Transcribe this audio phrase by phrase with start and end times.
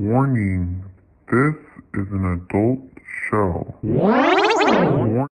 [0.00, 0.84] Warning,
[1.28, 1.56] this
[1.94, 2.78] is an adult
[3.28, 3.74] show.
[3.82, 5.26] War-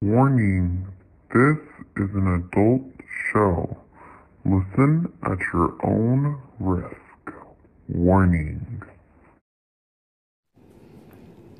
[0.00, 0.86] Warning,
[1.34, 1.58] this
[1.98, 2.80] is an adult
[3.30, 3.76] show.
[4.46, 6.96] Listen at your own risk.
[7.90, 8.82] Warning.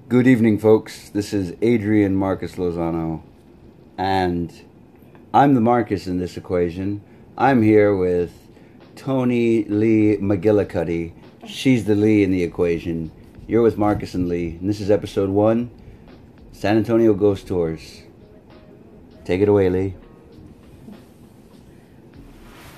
[0.08, 1.10] Good evening, folks.
[1.10, 3.20] This is Adrian Marcus Lozano,
[3.98, 4.50] and
[5.34, 7.02] I'm the Marcus in this equation.
[7.36, 8.32] I'm here with
[8.94, 11.12] Tony Lee McGillicuddy.
[11.46, 13.12] She's the Lee in the equation.
[13.46, 15.70] You're with Marcus and Lee, and this is episode one
[16.50, 18.02] San Antonio Ghost Tours.
[19.24, 19.94] Take it away, Lee.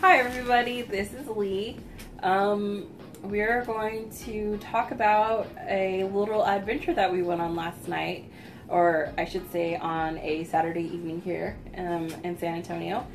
[0.02, 0.82] Hi, everybody.
[0.82, 1.78] This is Lee.
[2.22, 2.88] Um,
[3.22, 8.30] we're going to talk about a little adventure that we went on last night,
[8.68, 13.06] or I should say, on a Saturday evening here um, in San Antonio.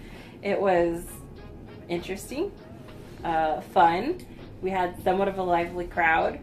[0.42, 1.06] It was
[1.90, 2.52] interesting,
[3.24, 4.26] uh, fun.
[4.64, 6.40] We had somewhat of a lively crowd.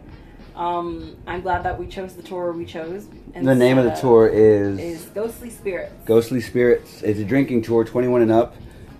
[0.55, 3.07] Um, I'm glad that we chose the tour we chose.
[3.33, 7.01] The name of the tour is, is Ghostly Spirits Ghostly Spirits.
[7.01, 8.55] It's a drinking tour, 21 and up.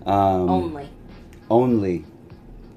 [0.08, 0.90] Um, only.
[1.52, 2.06] Only.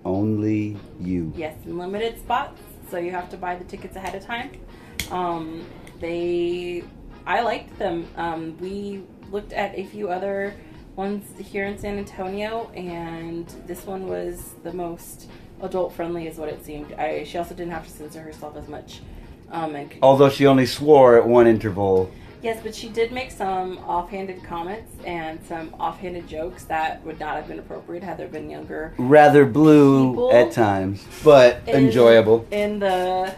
[0.04, 1.32] Only you.
[1.34, 4.50] Yes, in limited spots, so you have to buy the tickets ahead of time.
[5.10, 5.64] Um,
[6.00, 6.84] they,
[7.26, 8.06] I liked them.
[8.16, 10.52] Um, we looked at a few other
[10.94, 15.30] ones here in San Antonio, and this one was the most
[15.64, 16.92] adult friendly, is what it seemed.
[16.94, 19.00] I, she also didn't have to censor herself as much.
[19.50, 22.10] Um, and Although she only swore at one interval.
[22.42, 27.36] Yes, but she did make some offhanded comments and some offhanded jokes that would not
[27.36, 32.46] have been appropriate had there been younger rather blue at times, but in- enjoyable.
[32.50, 33.34] in the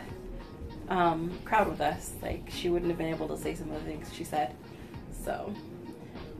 [0.89, 2.15] um, crowd with us.
[2.21, 4.57] Like she wouldn't have been able to say some of the things she said.
[5.25, 5.55] So,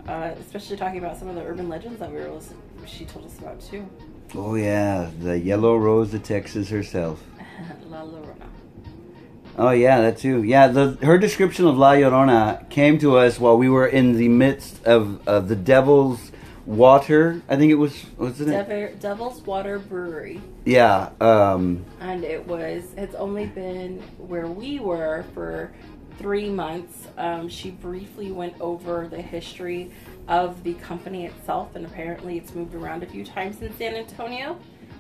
[0.09, 3.27] uh, especially talking about some of the urban legends that we were listening, she told
[3.27, 3.89] us about too.
[4.35, 7.23] Oh yeah, the Yellow Rose of Texas herself.
[7.91, 8.47] La Llorona.
[9.57, 10.43] Oh yeah, that too.
[10.43, 14.29] Yeah, the her description of La Llorona came to us while we were in the
[14.29, 16.33] midst of uh, the Devil's
[16.67, 17.41] Water.
[17.49, 18.69] I think it was wasn't it?
[18.69, 21.11] Dev- Devil's Water Brewery, Yeah.
[21.21, 22.83] Um, and it was.
[22.97, 25.73] It's only been where we were for
[26.19, 27.07] three months.
[27.17, 29.93] Um, she briefly went over the history
[30.29, 34.59] of the company itself, and apparently it's moved around a few times in San Antonio.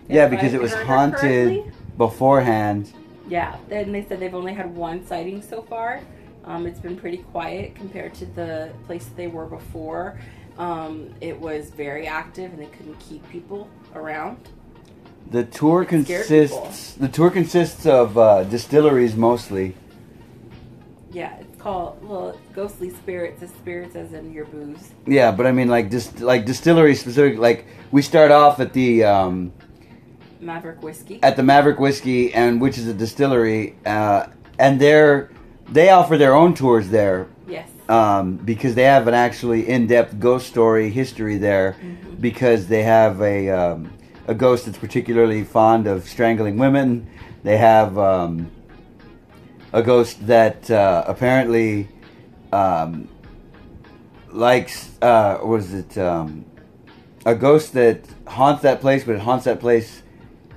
[0.09, 1.73] yeah, because it was haunted correctly.
[1.97, 2.93] beforehand.
[3.29, 6.01] Yeah, and they said they've only had one sighting so far.
[6.45, 10.21] Um, it's been pretty quiet compared to the place that they were before.
[10.59, 14.39] Um, it was very active, and they couldn't keep people around.
[15.29, 16.93] The tour It consists.
[16.93, 19.75] The tour consists of uh, distilleries mostly.
[21.11, 23.43] Yeah, called well, ghostly spirits.
[23.43, 24.93] As spirits as in your booze.
[25.05, 27.39] Yeah, but I mean like just like distillery specific.
[27.39, 29.53] Like we start off at the um,
[30.41, 31.19] Maverick whiskey.
[31.23, 34.27] at the Maverick Whiskey, and which is a distillery, uh,
[34.61, 35.31] and they're
[35.69, 37.69] they offer their own tours there yes.
[37.89, 42.21] um, because they have an actually in-depth ghost story history there Mhm.
[42.21, 43.91] because they have a um,
[44.29, 47.09] a ghost that's particularly fond of strangling women.
[47.43, 48.51] They have um,
[49.77, 51.87] a ghost that uh, apparently
[52.51, 53.07] um,
[54.33, 55.99] likes uh, what is it?
[55.99, 56.47] Um,
[57.27, 60.03] a ghost that haunts that place, but it haunts that place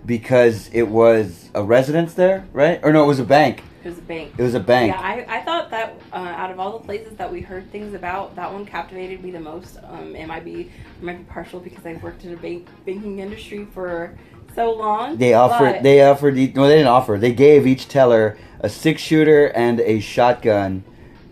[0.05, 2.79] because it was a residence there, right?
[2.81, 3.61] Or no, it was a bank.
[3.83, 4.33] It was a bank.
[4.37, 4.93] It was a bank.
[4.93, 7.93] Yeah, I, I thought that uh, out of all the places that we heard things
[7.93, 9.79] about, that one captivated me the most.
[9.83, 13.19] Um, it might be it might be partial because I've worked in the bank, banking
[13.19, 14.17] industry for
[14.55, 15.17] so long.
[15.17, 15.83] They offered.
[15.83, 16.35] They offered.
[16.35, 17.17] No, they didn't offer.
[17.17, 20.83] They gave each teller a six shooter and a shotgun,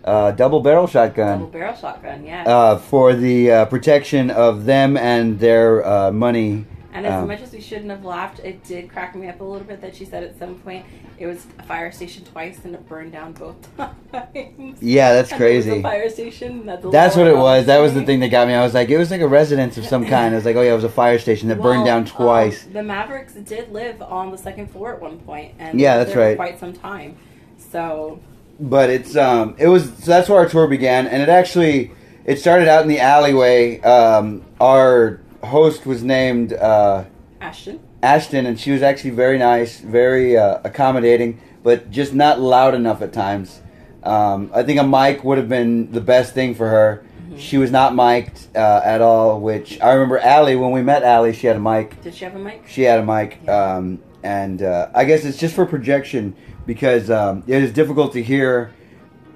[0.04, 1.38] uh, double barrel shotgun.
[1.40, 2.24] double barrel shotgun.
[2.24, 2.44] Yeah.
[2.44, 6.64] uh, for the uh, protection of them and their uh, money.
[6.92, 9.44] And as um, much as we shouldn't have laughed, it did crack me up a
[9.44, 10.86] little bit that she said at some point
[11.18, 13.56] it was a fire station twice and it burned down both
[14.12, 14.80] times.
[14.80, 15.78] Yeah, that's And it was crazy.
[15.78, 16.66] a fire station.
[16.66, 17.66] That's, That's what it was.
[17.66, 18.54] That was the thing that got me.
[18.54, 20.34] I was like, it was like a residence of some kind.
[20.34, 22.66] I was like, oh yeah, it was a fire station that burned down twice.
[22.66, 26.14] um, the Mavericks did live on the second floor at one point, and Yeah, that's
[26.16, 26.36] right.
[26.36, 27.16] Quite some time.
[27.58, 28.20] So
[28.60, 31.92] but it's um it was so that's where our tour began and it actually
[32.24, 37.04] it started out in the alleyway um our host was named uh
[37.40, 42.74] Ashton, ashton and she was actually very nice very uh, accommodating but just not loud
[42.74, 43.60] enough at times.
[44.02, 47.04] Um i think a mic would have been the best thing for her.
[47.36, 51.32] She was not mic'd uh, at all which i remember Allie when we met Allie
[51.32, 52.00] she had a mic.
[52.02, 52.64] Did she have a mic?
[52.66, 56.34] she had a mic, um, and uh, I guess it's just for projection
[56.66, 58.72] because um, it is difficult to hear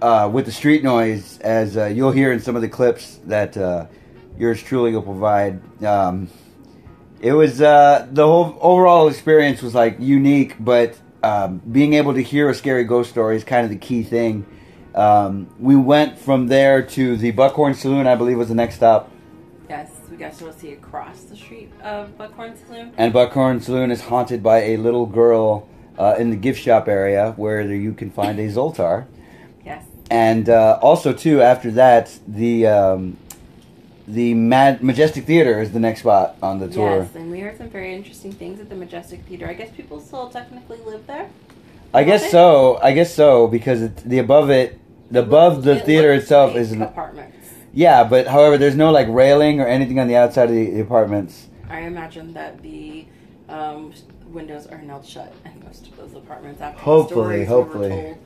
[0.03, 3.57] uh, with the street noise, as uh, you'll hear in some of the clips that
[3.57, 3.87] uh,
[4.39, 5.61] yours truly will provide.
[5.85, 6.29] Um,
[7.21, 12.23] it was uh, the whole overall experience was like unique, but um, being able to
[12.23, 14.45] hear a scary ghost story is kind of the key thing.
[14.95, 19.11] Um, we went from there to the Buckhorn Saloon, I believe was the next stop.
[19.69, 22.93] Yes, we got to see across the street of Buckhorn Saloon.
[22.99, 25.69] And Buckhorn Saloon is haunted by a little girl
[25.99, 29.07] uh, in the gift shop area where you can find a Zoltar.
[29.65, 29.87] Yes.
[30.11, 33.17] And uh, also, too, after that, the um,
[34.09, 36.99] the Mad- Majestic Theater is the next spot on the tour.
[37.03, 39.49] Yes, and we heard some very interesting things at the Majestic Theater.
[39.49, 41.29] I guess people still technically live there.
[41.95, 42.31] I guess Okay.
[42.31, 42.79] so.
[42.83, 44.79] I guess so because it, the above it,
[45.11, 47.49] the above the It theater itself like is an, apartments.
[47.75, 48.03] yeah.
[48.05, 51.49] But however, there's no like railing or anything on the outside of the, the apartments.
[51.69, 53.05] I imagine that the
[53.49, 53.93] um,
[54.29, 56.61] windows are nailed shut in most of those apartments.
[56.61, 57.89] After Hopefully, hopefully.
[57.91, 58.17] told.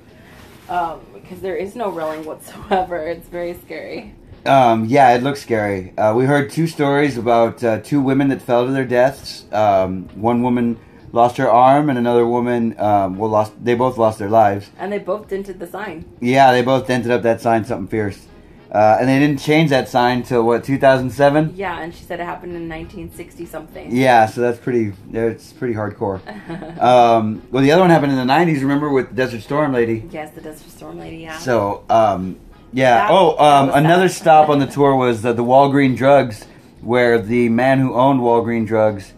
[0.68, 2.98] Um, because there is no railing whatsoever.
[3.06, 4.14] It's very scary.
[4.46, 5.92] Um, yeah, it looks scary.
[5.98, 9.44] Uh, we heard two stories about uh, two women that fell to their deaths.
[9.52, 10.78] Um, one woman
[11.12, 13.52] lost her arm, and another woman, um, well, lost.
[13.62, 14.70] They both lost their lives.
[14.78, 16.04] And they both dented the sign.
[16.20, 18.26] Yeah, they both dented up that sign, something fierce.
[18.70, 21.54] Uh, and they didn't change that sign till what 2007.
[21.56, 23.94] Yeah, and she said it happened in 1960 something.
[23.94, 24.92] Yeah, so that's pretty.
[25.12, 26.20] It's pretty hardcore.
[26.80, 28.60] Um, well, the other one happened in the '90s.
[28.60, 30.06] Remember with Desert Storm Lady.
[30.10, 31.18] yes, the Desert Storm Lady.
[31.18, 31.38] Yeah.
[31.38, 32.38] So, um,
[32.76, 33.08] yeah.
[33.08, 36.44] That- oh, um, another stop on the tour was uh, the Walgreen Drugs,
[36.82, 39.12] where the man who owned Walgreen Drugs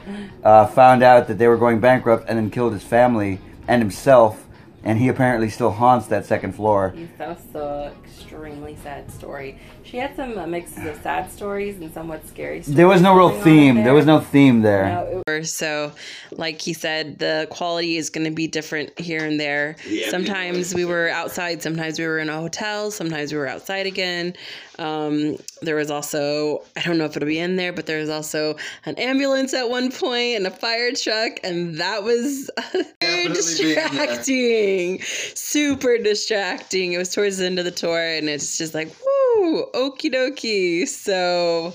[0.44, 4.46] uh, found out that they were going bankrupt and then killed his family and himself,
[4.88, 6.94] and he apparently still haunts that second floor.
[6.96, 9.58] Yes, that was so extremely sad story.
[9.84, 12.74] She had some uh, mixes of sad stories and somewhat scary stories.
[12.74, 13.74] There was no real theme.
[13.74, 13.84] there.
[13.84, 14.86] There was no theme there.
[14.86, 15.92] No, it so,
[16.30, 19.76] like he said, the quality is going to be different here and there.
[20.08, 24.34] sometimes we were outside, sometimes we were in a hotel, sometimes we were outside again.
[24.78, 28.08] Um, there was also, I don't know if it'll be in there, but there was
[28.08, 33.04] also an ambulance at one point and a fire truck, and that was very Definitely
[33.04, 33.34] be in there.
[33.34, 35.02] distracting.
[35.02, 36.92] Super distracting.
[36.92, 40.86] It was towards the end of the tour, and it's just like, woo, okie dokie.
[40.86, 41.74] So,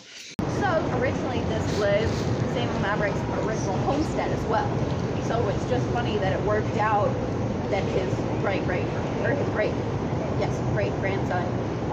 [0.59, 2.09] So originally this was
[2.53, 4.69] Samuel Maverick's original homestead as well.
[5.27, 7.11] So it's just funny that it worked out
[7.69, 8.85] that his great great
[9.23, 9.73] or his great
[10.39, 11.44] yes great grandson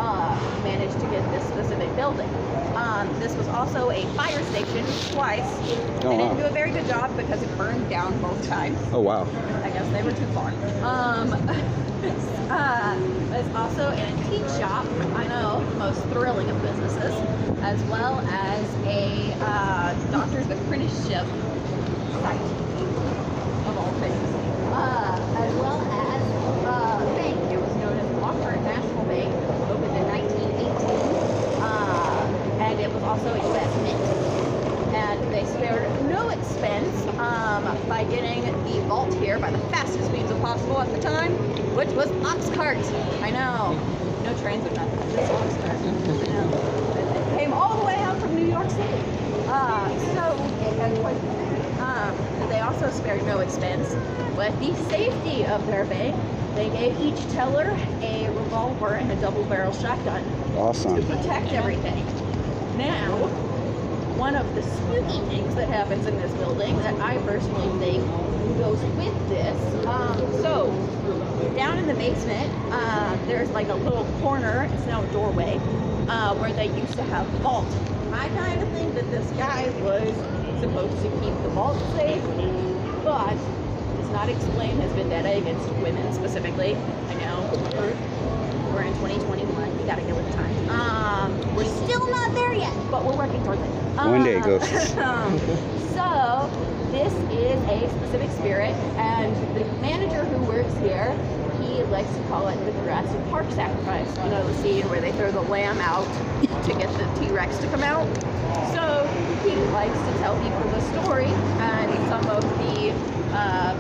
[0.01, 2.29] uh, managed to get this specific building.
[2.75, 5.45] Um, this was also a fire station twice.
[6.03, 8.79] Oh, they didn't do a very good job because it burned down both times.
[8.93, 9.25] Oh wow.
[9.63, 10.51] I guess they were too far.
[10.83, 11.33] Um,
[12.51, 12.99] uh,
[13.31, 14.87] there's also an antique shop.
[15.15, 17.15] I know, the most thrilling of businesses,
[17.63, 21.27] as well as a uh, doctor's apprenticeship
[22.23, 22.41] site
[23.69, 24.17] of all things,
[24.73, 26.23] uh, as well as
[26.65, 27.53] uh, a bank.
[27.53, 29.33] It was known as Lockhart National Bank,
[29.71, 34.41] opened in 1918, uh, and it was also mint
[34.95, 40.31] and they spared no expense um, by getting the vault here by the fastest means
[40.41, 41.33] possible at the time,
[41.77, 42.79] which was ox cart.
[43.23, 43.79] I know,
[44.25, 44.99] no trains or nothing.
[45.13, 45.77] Just ox cart.
[45.77, 47.35] I know.
[47.35, 49.05] It came all the way out from New York City.
[49.47, 50.33] Uh, so,
[51.83, 53.95] um, they also spared no expense
[54.37, 56.17] with the safety of their bank.
[56.55, 60.25] They gave each teller a revolver and a double-barrel shotgun
[60.57, 60.97] Awesome.
[60.97, 62.05] to protect everything.
[62.81, 63.27] Now,
[64.17, 68.03] one of the spooky things that happens in this building that I personally think
[68.57, 69.87] goes with this.
[69.87, 70.73] Um, so,
[71.55, 75.59] down in the basement, uh, there's like a little corner, it's now a doorway,
[76.09, 77.69] uh, where they used to have vault.
[78.15, 80.09] I kind of think that this guy was
[80.61, 82.25] supposed to keep the vault safe,
[83.05, 83.35] but
[84.01, 86.77] does not explain his vendetta against women specifically.
[86.77, 87.45] I know,
[88.73, 89.50] we're in 2021.
[89.81, 90.69] We gotta get with the times.
[90.69, 93.71] Um, we're still not there yet, but we're working towards it.
[93.97, 94.71] One day, Um, ghosts.
[95.95, 96.51] so
[96.91, 101.13] this is a specific spirit, and the manager who works here,
[101.61, 104.09] he likes to call it the Jurassic Park sacrifice.
[104.19, 106.07] You know the scene where they throw the lamb out
[106.65, 108.07] to get the T-Rex to come out.
[108.75, 109.07] So
[109.49, 112.93] he likes to tell people the story, and some of the
[113.37, 113.75] uh,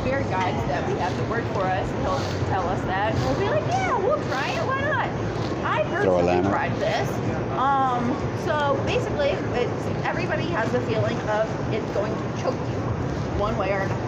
[0.00, 3.14] spirit guides that we have that work for us, he'll tell us that.
[3.14, 4.66] and We'll be like, yeah, we'll try it.
[4.66, 4.93] Why not?
[5.64, 6.50] I Throw a personally lamb out.
[6.50, 7.08] tried this.
[7.58, 12.78] Um, so basically, it's everybody has the feeling of it's going to choke you,
[13.40, 14.00] one way or another.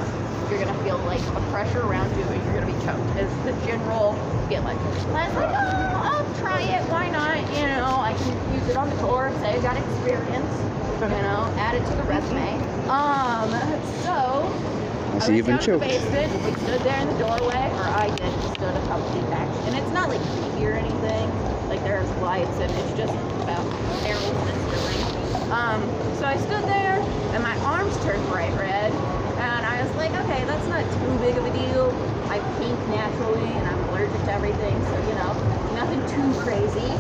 [0.51, 3.19] You're gonna feel like a pressure around you, and you're gonna be choked.
[3.19, 4.15] Is the general
[4.49, 4.77] feeling.
[4.79, 6.83] And I was like, oh, I'll try it.
[6.89, 7.39] Why not?
[7.59, 9.33] You know, I can use it on the tour.
[9.41, 10.53] Say I got experience.
[11.03, 12.55] You know, add it to the resume.
[12.89, 13.51] Um,
[14.05, 14.47] so
[15.17, 15.81] I see you've been choked.
[15.81, 16.45] the basement.
[16.45, 18.33] We stood there in the doorway, or I did.
[18.57, 21.29] Stood a couple feet back, and it's not like creepy or anything.
[21.69, 23.65] Like there's lights, and it's just about
[24.05, 25.51] arrows and ceiling.
[25.51, 25.81] Um,
[26.15, 27.01] so I stood there,
[27.33, 28.93] and my arms turned bright red,
[29.39, 31.93] And I was like, okay, that's not too big of a deal.
[32.29, 35.33] I pink naturally, and I'm allergic to everything, so you know,
[35.75, 36.93] nothing too crazy.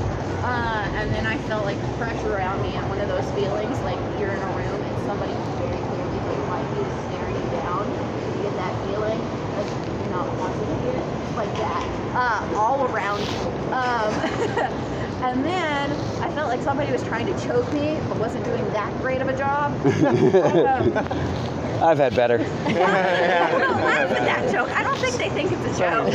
[0.44, 3.98] Uh, and then I felt like pressure around me, and one of those feelings like
[4.20, 7.88] you're in a room and somebody very clearly behind you is staring you down.
[8.36, 9.18] You get that feeling
[9.56, 11.00] like you're not wanted here,
[11.34, 11.82] like that,
[12.14, 13.38] uh, all around you.
[13.72, 14.12] Um,
[15.22, 18.92] and then I felt like somebody was trying to choke me, but wasn't doing that
[19.00, 19.72] great of a job.
[21.76, 22.38] Um, I've had better.
[22.38, 24.70] don't laugh at that joke.
[24.70, 26.08] I don't think they think it's a joke.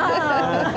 [0.00, 0.72] um,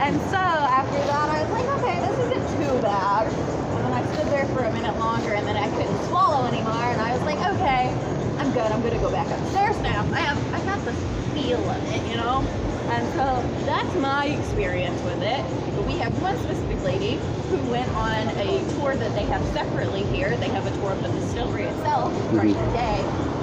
[0.00, 3.26] and so after that, I was like, okay, this isn't too bad.
[3.26, 6.72] And then I stood there for a minute longer, and then I couldn't swallow anymore.
[6.72, 7.92] And I was like, okay,
[8.38, 8.72] I'm good.
[8.72, 10.00] I'm gonna go back upstairs now.
[10.14, 10.92] I have, I got the
[11.34, 12.40] feel of it, you know.
[12.88, 15.42] And so that's my experience with it.
[15.74, 17.18] But we have one specific lady
[17.50, 20.36] who went on a tour that they have separately here.
[20.36, 23.00] They have a tour of the distillery itself during the day.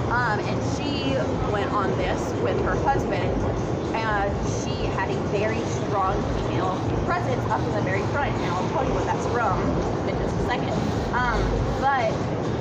[0.08, 1.16] Um, and she
[1.52, 3.30] went on this with her husband.
[3.94, 4.32] And
[4.64, 8.34] she had a very strong female presence up in the very front.
[8.40, 9.60] Now I'll tell you what that's from
[10.08, 10.74] in just a second.
[11.14, 11.44] Um,
[11.80, 12.10] but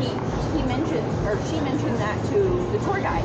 [0.03, 0.11] he
[0.59, 2.39] he mentioned or she mentioned that to
[2.73, 3.25] the tour guide.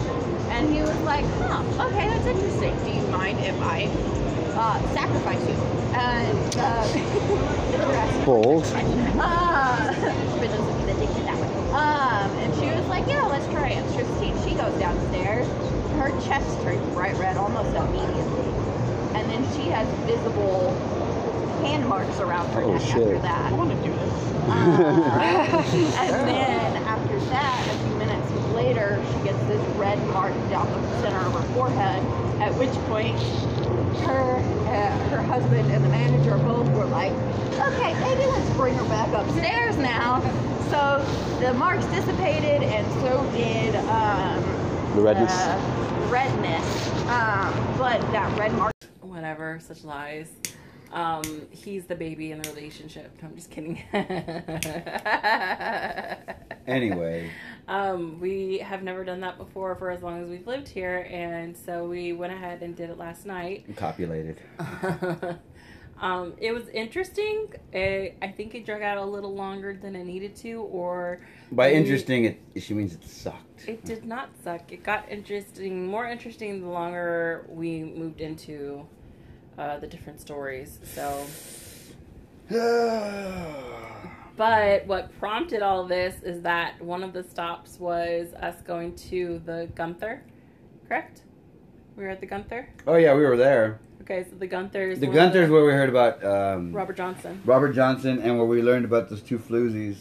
[0.58, 2.76] And he was like, huh, okay, that's interesting.
[2.84, 3.86] Do you mind if I
[4.58, 5.54] uh, sacrifice you?
[5.94, 6.84] And uh,
[8.26, 8.66] Bold.
[8.66, 9.94] uh,
[10.40, 11.48] but doesn't mean addicted that way.
[11.70, 13.84] Um, and she was like, yeah, let's try it.
[13.94, 15.46] Christine, she goes downstairs.
[15.94, 18.50] Her chest turns bright red almost immediately.
[19.14, 20.74] And then she has visible
[21.62, 22.94] hand marks around her Oh, neck shit.
[22.98, 23.52] after that.
[23.52, 24.14] I want to do this.
[24.48, 25.64] Uh,
[26.00, 27.97] and then after that, a few minutes
[28.88, 32.04] later, she gets this red mark down the center of her forehead.
[32.42, 33.18] At which point,
[34.02, 34.36] her
[34.68, 37.12] uh, her husband and the manager both were like,
[37.54, 40.22] "Okay, maybe let's bring her back upstairs now."
[40.70, 41.04] So
[41.40, 44.42] the marks dissipated, and so did um,
[44.96, 45.34] The redness.
[45.34, 46.88] the redness.
[47.08, 48.74] Um, but that red mark.
[49.02, 50.30] Whatever, such lies.
[50.94, 53.12] Um, he's the baby in the relationship.
[53.22, 53.82] No, I'm just kidding.
[56.68, 57.32] Anyway,
[57.68, 61.56] Um, we have never done that before for as long as we've lived here, and
[61.58, 63.66] so we went ahead and did it last night.
[63.76, 64.40] copulated.
[66.00, 67.48] um, it was interesting.
[67.74, 71.20] It, I think it drug out a little longer than it needed to, or
[71.52, 73.68] By we- interesting, it she means it sucked.
[73.68, 74.72] It did not suck.
[74.72, 78.88] It got interesting, more interesting the longer we moved into
[79.58, 80.80] uh, the different stories.
[80.94, 81.26] So,
[84.38, 89.42] but what prompted all this is that one of the stops was us going to
[89.46, 90.24] the Gunter,
[90.88, 91.24] correct?
[91.96, 92.70] We were at the Gunter.
[92.86, 93.80] oh yeah, we were there.
[94.02, 95.00] Okay, so the Gunter's.
[95.00, 98.86] The Gunter's where we heard about um, Robert Johnson, Robert Johnson and where we learned
[98.86, 99.98] about those two floozies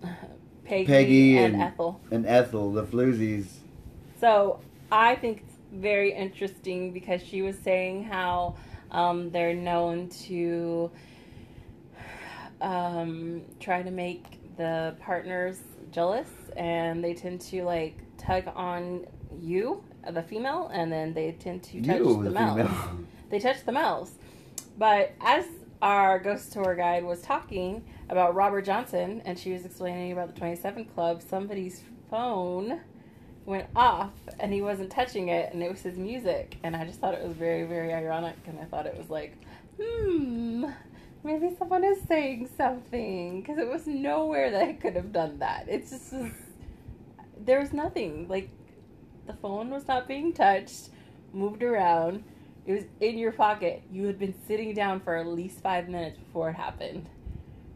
[0.64, 2.00] Peggy, Peggy and, and- Ethel.
[2.10, 3.46] and Ethel, the floozies.
[4.20, 4.60] So
[4.90, 8.56] I think it's very interesting because she was saying how
[8.90, 10.90] um, they're known to
[12.60, 15.58] um, try to make the partners
[15.90, 19.06] jealous, and they tend to like tug on
[19.40, 22.70] you, the female, and then they tend to touch You, the, the males.
[23.30, 24.12] They touch the males.
[24.78, 25.44] But as
[25.82, 30.38] our ghost tour guide was talking about Robert Johnson, and she was explaining about the
[30.38, 32.80] 27 Club, somebody's phone
[33.44, 37.00] went off and he wasn't touching it and it was his music and i just
[37.00, 39.38] thought it was very very ironic and i thought it was like
[39.80, 40.66] hmm
[41.24, 45.66] maybe someone is saying something because it was nowhere that i could have done that.
[45.68, 46.14] It's just
[47.44, 48.28] there was nothing.
[48.28, 48.50] Like
[49.26, 50.90] the phone was not being touched
[51.32, 52.24] moved around.
[52.66, 53.82] It was in your pocket.
[53.90, 57.08] You had been sitting down for at least five minutes before it happened.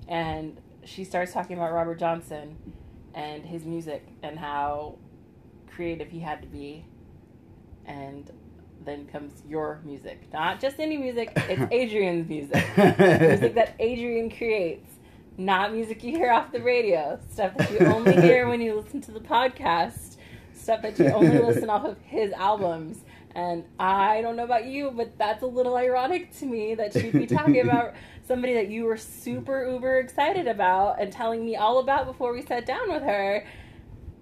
[0.08, 2.56] And she starts talking about robert johnson
[3.14, 4.96] and his music and how
[5.68, 6.84] creative he had to be.
[7.86, 8.30] And
[8.84, 10.32] then comes your music.
[10.32, 12.64] Not just any music it's adrian's music.
[12.76, 14.88] Music that adrian creates
[15.38, 17.18] not music you hear off the radio.
[17.30, 20.16] Stuff that you only hear when you listen to the podcast.
[20.54, 22.98] Stuff that you only listen off of his albums.
[23.34, 27.12] And i don't know about you but that's a little ironic to me that she'd
[27.12, 27.94] be talking about
[28.28, 32.42] somebody that you were super uber excited about and telling me all about before we
[32.42, 33.46] sat down with her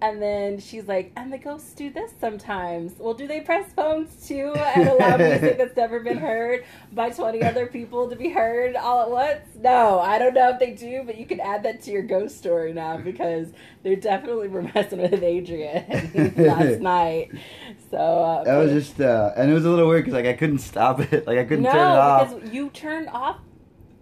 [0.03, 2.93] and then she's like, and the ghosts do this sometimes.
[2.99, 7.43] Well, do they press phones too and allow music that's never been heard by 20
[7.43, 9.41] other people to be heard all at once?
[9.61, 12.39] No, I don't know if they do, but you can add that to your ghost
[12.39, 13.49] story now because
[13.83, 15.85] they definitely were messing with Adrian
[16.37, 17.31] last night.
[17.91, 20.33] So, uh, That was just, uh, and it was a little weird because like I
[20.35, 22.35] couldn't stop it, like I couldn't no, turn it off.
[22.35, 23.39] because you turned off.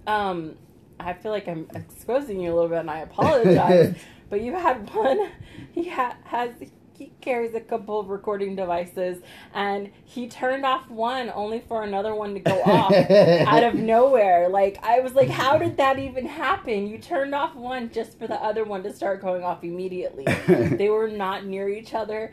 [0.07, 0.55] Um,
[1.00, 3.97] I feel like I'm exposing you a little bit, and I apologize.
[4.28, 5.30] But you had one.
[5.73, 6.50] He ha- has
[6.99, 9.23] he carries a couple of recording devices,
[9.54, 14.49] and he turned off one only for another one to go off out of nowhere.
[14.49, 16.88] Like I was like, how did that even happen?
[16.88, 20.25] You turned off one just for the other one to start going off immediately.
[20.49, 22.32] they were not near each other.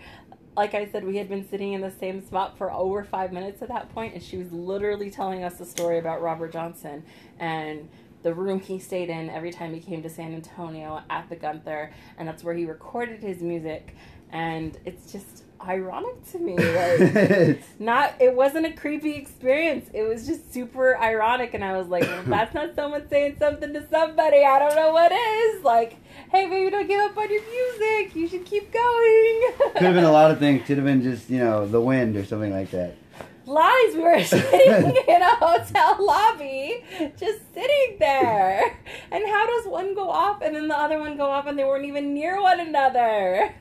[0.58, 3.62] Like I said, we had been sitting in the same spot for over five minutes
[3.62, 7.04] at that point, and she was literally telling us a story about Robert Johnson
[7.40, 7.90] and
[8.26, 11.94] the room he stayed in every time he came to San Antonio at the Gunter,
[12.18, 13.96] and that's where he recorded his music.
[14.32, 16.56] And it's just ironic to me.
[16.76, 19.92] Like, not it wasn't a creepy experience.
[19.94, 23.72] It was just super ironic, and I was like, well, that's not someone saying something
[23.74, 24.44] to somebody.
[24.44, 25.64] I don't know what is.
[25.64, 25.98] Like,
[26.32, 28.16] hey, baby, don't give up on your music.
[28.16, 29.42] You should keep going.
[29.74, 30.66] Could have been a lot of things.
[30.66, 32.96] Could have been just you know the wind or something like that.
[33.46, 33.96] Lies.
[33.96, 36.84] We were sitting in a hotel lobby,
[37.18, 38.78] just sitting there.
[39.12, 41.64] And how does one go off and then the other one go off and they
[41.64, 43.54] weren't even near one another?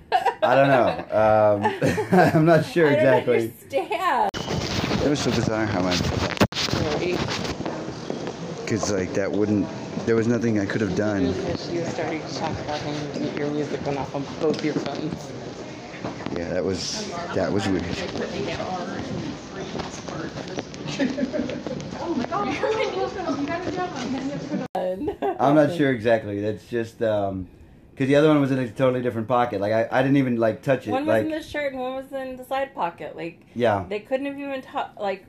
[0.42, 0.88] I don't know.
[1.10, 1.64] Um,
[2.34, 3.34] I'm not sure I don't exactly.
[3.36, 4.30] understand.
[5.04, 5.94] It was so bizarre how I,
[8.64, 9.68] because like that wouldn't.
[10.06, 11.34] There was nothing I could have done.
[11.58, 13.36] She was starting to talk about him.
[13.36, 15.30] Your music went off on both your phones.
[16.36, 17.84] Yeah, that was that was weird.
[25.38, 26.40] I'm not sure exactly.
[26.40, 27.48] That's just um,
[27.90, 29.60] because the other one was in a totally different pocket.
[29.60, 30.90] Like I, I didn't even like touch it.
[30.90, 33.16] One was like in the shirt and one was in the side pocket.
[33.16, 35.24] Like yeah, they couldn't have even ta- like.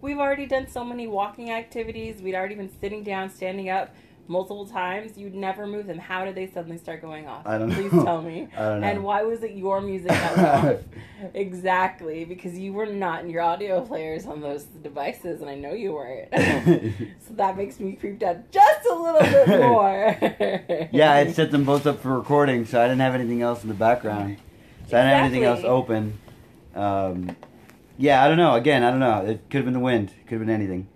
[0.00, 2.20] We've already done so many walking activities.
[2.20, 3.94] We'd already been sitting down, standing up
[4.28, 5.16] multiple times.
[5.16, 5.98] You'd never move them.
[5.98, 7.46] How did they suddenly start going off?
[7.46, 8.04] I don't Please know.
[8.04, 8.48] tell me.
[8.56, 8.86] I don't know.
[8.86, 10.84] And why was it your music that went off?
[11.34, 15.72] exactly, because you were not in your audio players on those devices, and I know
[15.72, 16.28] you weren't.
[17.26, 20.88] so that makes me creeped out just a little bit more.
[20.92, 23.62] yeah, I had set them both up for recording, so I didn't have anything else
[23.62, 24.38] in the background.
[24.88, 26.18] So I didn't have anything else open.
[26.74, 27.36] Um,
[27.96, 28.54] yeah, I don't know.
[28.54, 29.24] Again, I don't know.
[29.24, 30.10] It could have been the wind.
[30.10, 30.88] It could have been anything.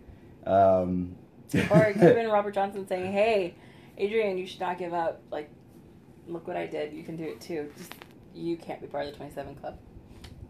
[0.46, 1.16] Um,
[1.70, 3.54] or it could have been Robert Johnson saying, "Hey,
[3.96, 5.22] Adrian, you should not give up.
[5.30, 5.50] Like,
[6.26, 6.92] look what I did.
[6.92, 7.70] You can do it too.
[7.76, 7.94] Just
[8.34, 9.78] you can't be part of the 27 Club."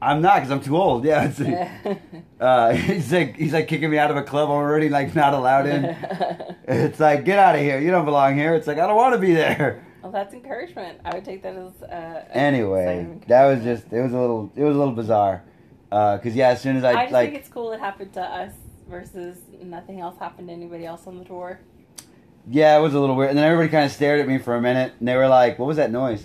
[0.00, 1.04] I'm not because I'm too old.
[1.04, 1.40] Yeah, it's,
[2.40, 5.66] uh, he's like he's like kicking me out of a club already like not allowed
[5.66, 5.96] in.
[6.68, 7.80] It's like get out of here.
[7.80, 8.54] You don't belong here.
[8.54, 9.84] It's like I don't want to be there.
[10.02, 11.00] well, that's encouragement.
[11.04, 11.82] I would take that as.
[11.82, 15.42] Uh, Anyway, that was just it was a little it was a little bizarre.
[15.90, 18.22] Because yeah, as soon as I, I just like think it's cool it happened to
[18.22, 18.52] us
[18.88, 21.60] versus nothing else happened to anybody else on the tour.
[22.50, 23.30] yeah, it was a little weird.
[23.30, 25.58] And then everybody kind of stared at me for a minute, and they were like,
[25.58, 26.24] "What was that noise?"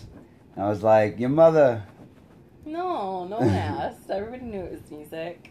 [0.55, 1.83] And I was like, "Your mother."
[2.65, 4.09] No, no one asked.
[4.09, 5.49] Everybody knew it was music.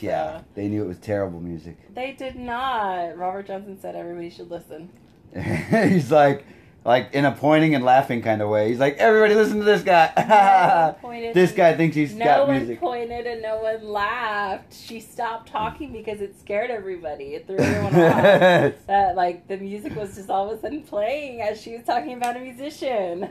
[0.00, 1.76] Yeah, So- they knew it was terrible music.
[1.94, 3.16] They did not.
[3.16, 4.90] Robert Johnson said everybody should listen.
[5.70, 6.44] He's like,
[6.84, 8.68] like in a pointing and laughing kind of way.
[8.68, 12.80] He's like, "Everybody, listen to this guy." pointed this guy thinks he's No got music.
[12.80, 14.72] No one pointed and no one laughed.
[14.74, 17.34] She stopped talking because it scared everybody.
[17.34, 18.74] It threw everyone off.
[18.86, 22.14] That like the music was just all of a sudden playing as she was talking
[22.14, 23.28] about a musician.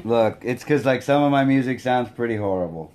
[0.04, 2.92] Look, it's because like some of my music sounds pretty horrible.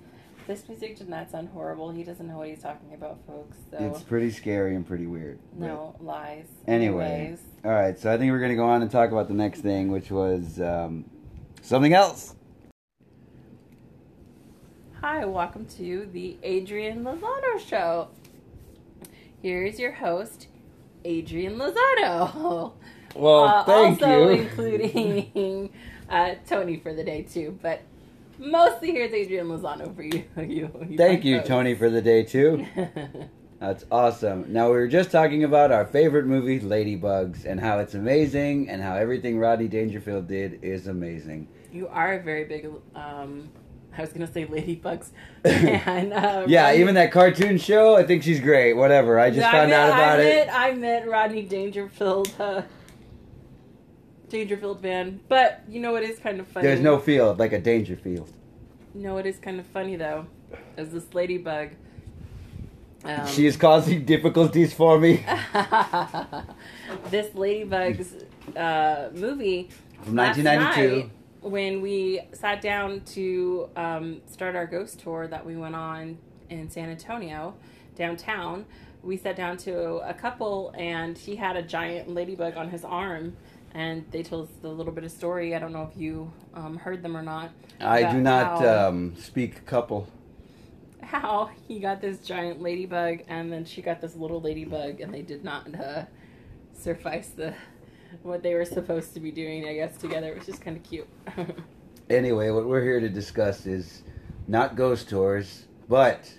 [0.47, 1.91] This music did not sound horrible.
[1.91, 3.57] He doesn't know what he's talking about, folks.
[3.71, 5.39] So It's pretty scary and pretty weird.
[5.57, 6.47] no lies.
[6.67, 7.05] Anyway.
[7.05, 7.39] Anyways.
[7.63, 9.89] All right, so I think we're gonna go on and talk about the next thing,
[9.91, 11.05] which was um,
[11.61, 12.35] something else.
[15.01, 18.09] Hi, welcome to the Adrian Lozano Show.
[19.41, 20.47] Here's your host,
[21.05, 22.73] Adrian Lozano.
[23.15, 24.41] Well, Uh, thank also you.
[24.41, 25.69] including
[26.09, 27.81] uh, Tony for the day too, but
[28.43, 30.23] mostly here's Adrian Lozano for you.
[30.37, 31.47] you, you Thank you, folks.
[31.47, 32.65] Tony, for the day too.
[33.59, 34.51] That's awesome.
[34.51, 38.81] Now we were just talking about our favorite movie, Ladybugs, and how it's amazing, and
[38.81, 41.47] how everything Rodney Dangerfield did is amazing.
[41.71, 42.67] you are a very big.
[42.93, 43.49] Um,
[43.97, 45.11] I was gonna say ladybugs.
[45.45, 48.73] and, uh, Yeah, Rodney- even that cartoon show, I think she's great.
[48.73, 49.17] Whatever.
[49.19, 50.49] I just found meant- out about I it.
[50.51, 52.33] I meant Rodney Dangerfield.
[52.39, 52.63] Uh,
[54.29, 56.67] Dangerfield van, but you know it is kind of funny.
[56.67, 58.31] There's no field like a danger Dangerfield.
[58.93, 60.27] No, it is kind of funny though.
[60.77, 61.69] Is this ladybug?
[63.05, 65.25] Um, she is causing difficulties for me.
[67.09, 68.13] this ladybug's
[68.55, 69.69] uh, movie
[70.03, 70.95] From last 1992.
[70.97, 71.09] night,
[71.41, 76.17] when we sat down to um, start our ghost tour that we went on
[76.49, 77.55] in San Antonio
[77.95, 78.65] downtown.
[79.01, 83.35] We sat down to a couple, and he had a giant ladybug on his arm,
[83.73, 85.55] and they told us a little bit of story.
[85.55, 87.51] I don't know if you um, heard them or not.
[87.79, 90.07] I do not how- um, speak couple.
[91.01, 95.21] how he got this giant ladybug and then she got this little ladybug and they
[95.21, 96.05] did not uh,
[96.73, 97.53] suffice the
[98.23, 100.83] what they were supposed to be doing i guess together it was just kind of
[100.83, 101.07] cute
[102.09, 104.03] Anyway, what we're here to discuss is
[104.47, 106.31] not ghost tours, but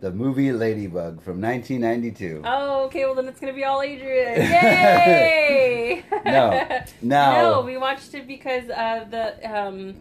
[0.00, 2.42] the movie Ladybug from 1992.
[2.44, 3.04] Oh, okay.
[3.04, 4.40] Well, then it's gonna be all Adrian.
[4.40, 6.04] Yay!
[6.24, 6.66] No.
[7.02, 7.32] No.
[7.60, 7.62] no.
[7.62, 9.26] We watched it because uh, the
[9.58, 9.96] um,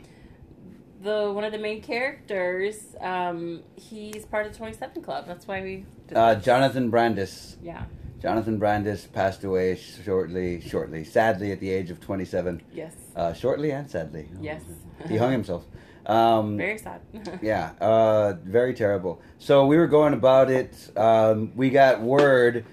[1.01, 2.95] the one of the main characters.
[2.99, 5.25] Um, he's part of the Twenty Seven Club.
[5.27, 5.85] That's why we.
[6.07, 6.35] Did Uh.
[6.35, 7.57] Jonathan Brandis.
[7.61, 7.85] Yeah.
[8.21, 12.61] Jonathan Brandis passed away shortly, shortly, sadly, at the age of 27.
[12.73, 12.93] Yes.
[13.15, 14.27] Uh, shortly and sadly.
[14.41, 14.61] Yes.
[15.07, 15.65] He hung himself.
[16.09, 17.01] Um, Very sad.
[17.41, 19.21] Yeah, uh, very terrible.
[19.37, 20.91] So we were going about it.
[20.97, 22.65] Um, we got word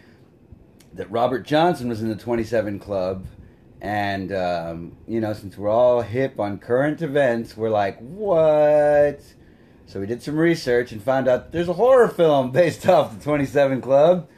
[0.95, 3.27] that Robert Johnson was in the 27 Club.
[3.83, 9.21] And, um, you know, since we're all hip on current events, we're like, what?
[9.85, 13.23] So we did some research and found out there's a horror film based off the
[13.23, 14.29] 27 Club.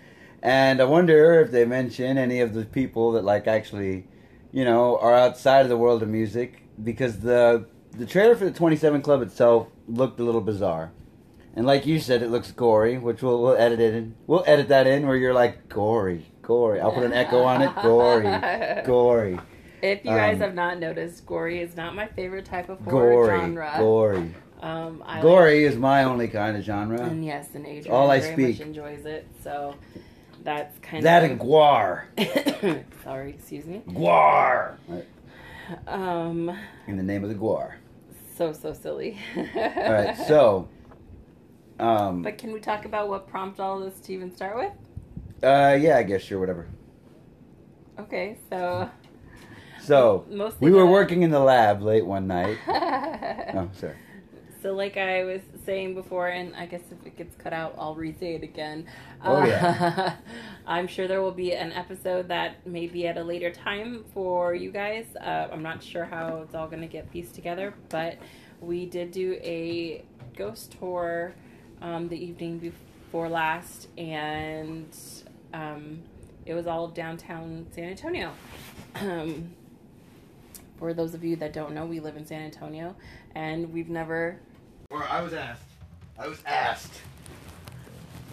[0.42, 4.08] And I wonder if they mention any of the people that, like, actually,
[4.50, 6.64] you know, are outside of the world of music.
[6.82, 7.66] Because the
[7.98, 10.92] the trailer for the 27 Club itself looked a little bizarre.
[11.54, 14.14] And like you said, it looks gory, which we'll, we'll edit it in.
[14.26, 16.80] We'll edit that in where you're like, gory, gory.
[16.80, 19.40] I'll put an echo on it, gory, gory,
[19.82, 23.26] If you guys Um, have not noticed, gory is not my favorite type of horror
[23.26, 23.74] gory, genre.
[23.78, 24.34] gory.
[24.60, 27.00] Um, I Gory is my only kind of genre.
[27.00, 28.60] And yes, and Adrian all I speak.
[28.60, 29.26] enjoys it.
[29.44, 29.74] So
[30.44, 32.84] that's kind That of that and guar.
[33.04, 33.82] Sorry, excuse me.
[33.88, 34.76] Guar.
[35.86, 36.56] Um,
[36.86, 37.74] In the name of the guar.
[38.38, 39.18] So so silly.
[39.36, 40.68] All right, so.
[41.80, 44.72] Um, But can we talk about what prompted all this to even start with?
[45.42, 46.66] uh, yeah, I guess sure, whatever.
[47.98, 48.88] Okay, so
[49.80, 52.58] So mostly we were working in the lab late one night.
[53.54, 53.96] Oh, sorry.
[54.62, 57.94] So, like I was saying before, and I guess if it gets cut out, I'll
[57.94, 58.86] re-say it again.
[59.22, 60.16] Oh, Uh, yeah.
[60.66, 64.54] I'm sure there will be an episode that may be at a later time for
[64.54, 65.04] you guys.
[65.20, 68.16] Uh, I'm not sure how it's all going to get pieced together, but
[68.62, 70.02] we did do a
[70.38, 71.34] ghost tour
[71.82, 74.88] um, the evening before last, and
[75.52, 75.98] um,
[76.46, 78.32] it was all downtown San Antonio.
[78.94, 79.50] Um,
[80.78, 82.96] for those of you that don't know, we live in San Antonio,
[83.34, 84.40] and we've never
[84.90, 85.62] Or I was asked.
[86.18, 87.02] I was asked.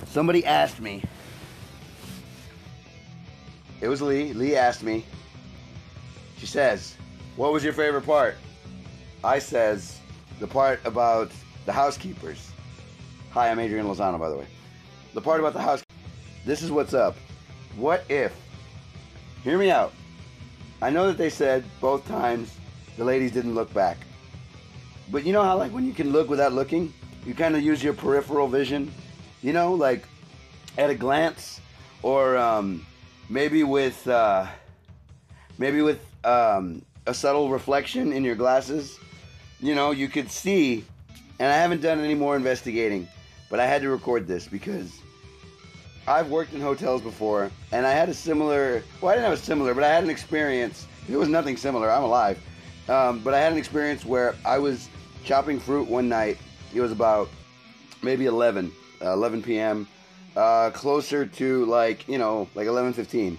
[0.06, 1.04] Somebody asked me.
[3.82, 4.32] It was Lee.
[4.32, 5.04] Lee asked me.
[6.38, 6.96] She says,
[7.36, 8.38] "What was your favorite part?"
[9.22, 10.00] I says,
[10.40, 11.30] "The part about
[11.66, 12.52] the housekeepers."
[13.32, 14.48] Hi, I'm Adrian Lozano, by the way.
[15.14, 15.84] The part about the house.
[16.46, 17.18] This is what's up.
[17.76, 18.34] What if?
[19.44, 19.92] Hear me out.
[20.82, 22.56] I know that they said both times
[22.96, 23.98] the ladies didn't look back.
[25.10, 26.94] But you know how like when you can look without looking,
[27.26, 28.92] you kind of use your peripheral vision,
[29.42, 30.06] you know, like
[30.78, 31.62] at a glance,
[32.02, 32.86] or um,
[33.30, 34.48] maybe with uh,
[35.58, 39.00] maybe with um, a subtle reflection in your glasses.
[39.60, 40.86] You know, you could see.
[41.38, 43.10] And I haven't done any more investigating,
[43.50, 45.02] but I had to record this because
[46.08, 48.84] I've worked in hotels before, and I had a similar.
[49.02, 50.88] Well, I didn't have a similar, but I had an experience.
[51.10, 51.92] It was nothing similar.
[51.92, 52.40] I'm alive.
[52.88, 54.90] Um, but I had an experience where I was
[55.24, 56.38] chopping fruit one night.
[56.74, 57.30] It was about
[58.04, 58.72] maybe 11,
[59.02, 59.88] uh, 11 p.m.,
[60.36, 63.38] uh, closer to like you know like 11:15.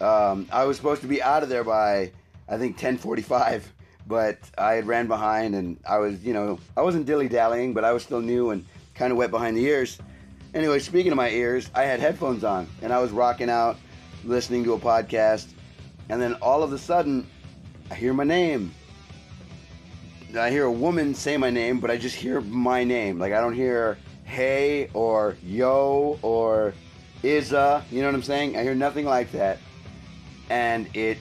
[0.00, 2.12] Um, I was supposed to be out of there by
[2.48, 3.62] I think 10:45,
[4.06, 7.84] but I had ran behind and I was you know I wasn't dilly dallying, but
[7.84, 9.98] I was still new and kind of wet behind the ears.
[10.54, 13.76] Anyway, speaking of my ears, I had headphones on and I was rocking out,
[14.24, 15.48] listening to a podcast,
[16.08, 17.26] and then all of a sudden,
[17.90, 18.74] I hear my name.
[20.36, 23.18] I hear a woman say my name, but I just hear my name.
[23.18, 26.74] Like I don't hear hey or yo or
[27.22, 27.82] Izza.
[27.90, 28.56] You know what I'm saying?
[28.56, 29.58] I hear nothing like that,
[30.50, 31.18] and it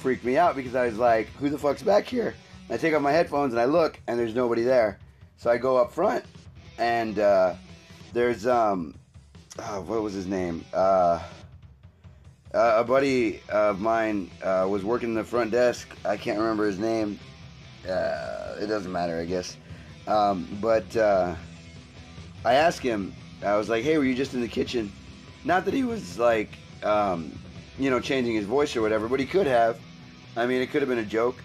[0.00, 2.34] freaked me out because I was like, "Who the fuck's back here?"
[2.68, 4.98] And I take off my headphones and I look, and there's nobody there.
[5.36, 6.24] So I go up front,
[6.78, 7.54] and uh,
[8.12, 8.94] there's um,
[9.60, 10.64] oh, what was his name?
[10.74, 11.22] Uh,
[12.54, 15.88] uh, a buddy of mine uh, was working the front desk.
[16.04, 17.18] I can't remember his name.
[17.88, 19.56] Uh, it doesn't matter, I guess.
[20.06, 21.34] Um, but uh,
[22.44, 23.14] I asked him.
[23.44, 24.90] I was like, "Hey, were you just in the kitchen?"
[25.44, 26.50] Not that he was like,
[26.82, 27.38] um,
[27.78, 29.78] you know, changing his voice or whatever, but he could have.
[30.36, 31.36] I mean, it could have been a joke.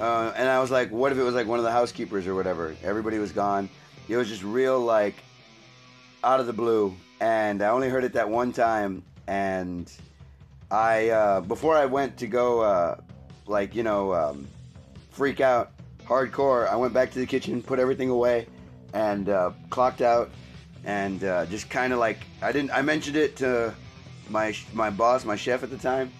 [0.00, 2.34] Uh, and I was like, "What if it was like one of the housekeepers or
[2.34, 3.68] whatever?" Everybody was gone.
[4.08, 5.16] It was just real, like,
[6.24, 6.96] out of the blue.
[7.20, 9.02] And I only heard it that one time.
[9.26, 9.92] And
[10.70, 13.00] I, uh, before I went to go, uh,
[13.46, 14.48] like, you know, um,
[15.10, 15.72] freak out
[16.04, 18.46] hardcore, I went back to the kitchen, put everything away,
[18.92, 20.30] and uh, clocked out.
[20.84, 23.74] And uh, just kind of like, I didn't, I mentioned it to
[24.28, 26.10] my, my boss, my chef at the time.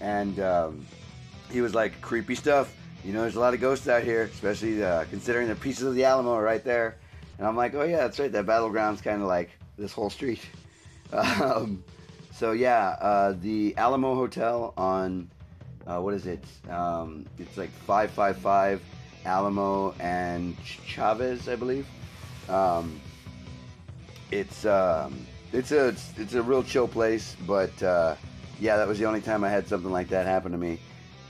[0.00, 0.86] And um,
[1.50, 2.74] he was like, creepy stuff.
[3.04, 5.94] You know, there's a lot of ghosts out here, especially uh, considering the pieces of
[5.94, 6.96] the Alamo right there.
[7.38, 8.30] And I'm like, oh yeah, that's right.
[8.30, 10.40] That battleground's kind of like this whole street.
[11.12, 11.84] Um,
[12.34, 15.30] so yeah, uh, the Alamo Hotel on
[15.86, 16.44] uh, what is it?
[16.68, 18.82] Um, it's like five five five
[19.24, 21.86] Alamo and Chavez, I believe.
[22.48, 23.00] Um,
[24.32, 28.16] it's um, it's a it's, it's a real chill place, but uh,
[28.58, 30.80] yeah, that was the only time I had something like that happen to me,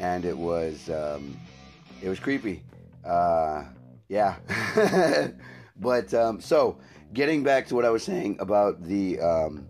[0.01, 1.37] and it was um,
[2.03, 2.63] it was creepy.
[3.05, 3.65] Uh,
[4.09, 4.37] yeah,
[5.77, 6.79] but um, so
[7.13, 9.67] getting back to what I was saying about the um,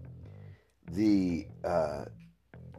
[0.92, 2.05] the uh,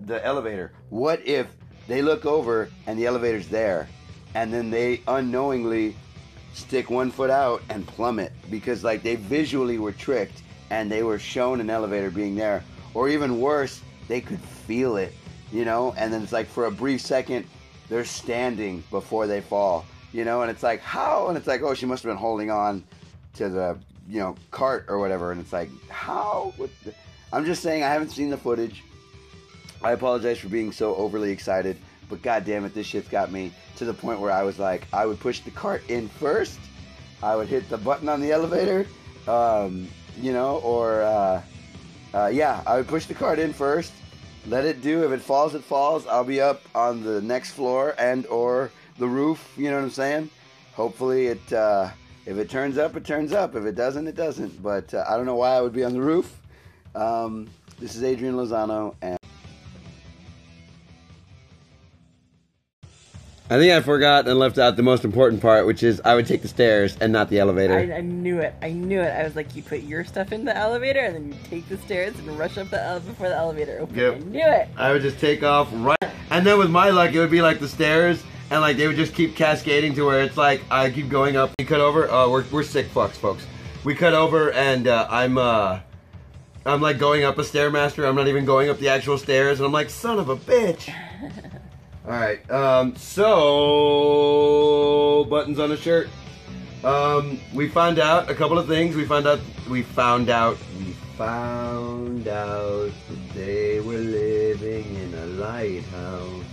[0.01, 0.71] the elevator.
[0.89, 1.47] What if
[1.87, 3.87] they look over and the elevator's there,
[4.33, 5.95] and then they unknowingly
[6.53, 11.19] stick one foot out and plummet because like they visually were tricked and they were
[11.19, 12.63] shown an elevator being there,
[12.93, 15.13] or even worse, they could feel it,
[15.51, 15.93] you know.
[15.97, 17.45] And then it's like for a brief second,
[17.89, 20.41] they're standing before they fall, you know.
[20.41, 21.27] And it's like how?
[21.27, 22.83] And it's like oh, she must have been holding on
[23.35, 25.31] to the you know cart or whatever.
[25.31, 26.53] And it's like how?
[26.57, 26.93] What the-
[27.35, 28.81] I'm just saying I haven't seen the footage.
[29.83, 31.75] I apologize for being so overly excited,
[32.07, 34.87] but god damn it, this shit's got me to the point where I was like,
[34.93, 36.57] I would push the cart in first,
[37.21, 38.87] I would hit the button on the elevator,
[39.27, 39.89] um,
[40.21, 41.41] you know, or uh,
[42.13, 43.91] uh, yeah, I would push the cart in first,
[44.47, 45.03] let it do.
[45.03, 46.07] If it falls, it falls.
[46.07, 49.53] I'll be up on the next floor and or the roof.
[49.57, 50.29] You know what I'm saying?
[50.73, 51.89] Hopefully, it uh,
[52.25, 53.55] if it turns up, it turns up.
[53.55, 54.63] If it doesn't, it doesn't.
[54.63, 56.39] But uh, I don't know why I would be on the roof.
[56.95, 59.17] Um, this is Adrian Lozano, and
[63.47, 66.25] I think I forgot and left out the most important part, which is I would
[66.25, 67.77] take the stairs and not the elevator.
[67.77, 68.55] I, I knew it.
[68.61, 69.11] I knew it.
[69.11, 71.77] I was like, you put your stuff in the elevator, and then you take the
[71.79, 73.97] stairs and rush up the ele- before the elevator opens.
[73.97, 74.15] Yep.
[74.15, 74.67] I knew it.
[74.77, 77.59] I would just take off right, and then with my luck, it would be like
[77.59, 81.09] the stairs, and like they would just keep cascading to where it's like I keep
[81.09, 81.51] going up.
[81.59, 82.09] We cut over.
[82.09, 83.45] Uh, we're we're sick fucks, folks.
[83.83, 85.81] We cut over, and uh, I'm uh,
[86.65, 88.07] I'm like going up a stairmaster.
[88.07, 90.89] I'm not even going up the actual stairs, and I'm like, son of a bitch.
[92.05, 92.49] All right.
[92.51, 93.25] Um, so
[95.29, 96.09] buttons on the shirt.
[96.83, 98.95] Um, we found out a couple of things.
[98.95, 99.39] We found out.
[99.69, 100.57] We found out.
[100.77, 106.43] We found out that they were living in a lighthouse.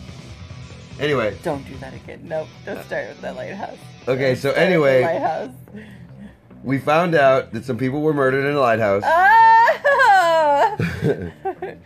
[1.01, 1.37] Anyway.
[1.43, 2.21] Don't do that again.
[2.25, 2.47] Nope.
[2.65, 3.77] Don't start with the lighthouse.
[4.09, 4.35] Okay.
[4.35, 5.51] Don't So start with the anyway, lighthouse.
[6.65, 10.77] We found out that some people were murdered in a lighthouse, Ah!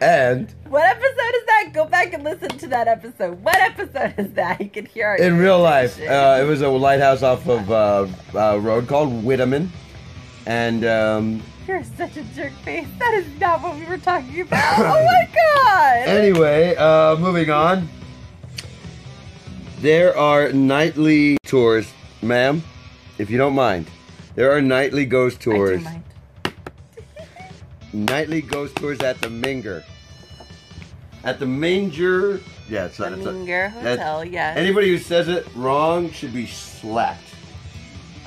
[0.01, 1.71] and what episode is that?
[1.73, 3.43] Go back and listen to that episode.
[3.43, 4.61] What episode is that?
[4.61, 8.07] You can hear our in real life, uh, it was a lighthouse off of uh,
[8.39, 9.71] a road called Whitteman,
[10.47, 10.85] and.
[10.85, 12.87] Um, You're such a jerk face.
[12.99, 14.79] That is not what we were talking about.
[14.79, 15.29] oh my
[15.65, 16.09] god!
[16.09, 17.89] Anyway, uh, moving on.
[19.81, 22.63] There are nightly tours, ma'am,
[23.19, 23.87] if you don't mind.
[24.37, 25.83] There are nightly ghost tours.
[27.93, 29.83] Nightly ghost tours at the Menger.
[31.25, 32.41] At the Manger.
[32.69, 33.19] Yeah, it's The not.
[33.19, 34.59] it's Menger Hotel, yes.
[34.59, 37.23] Anybody who says it wrong should be slapped.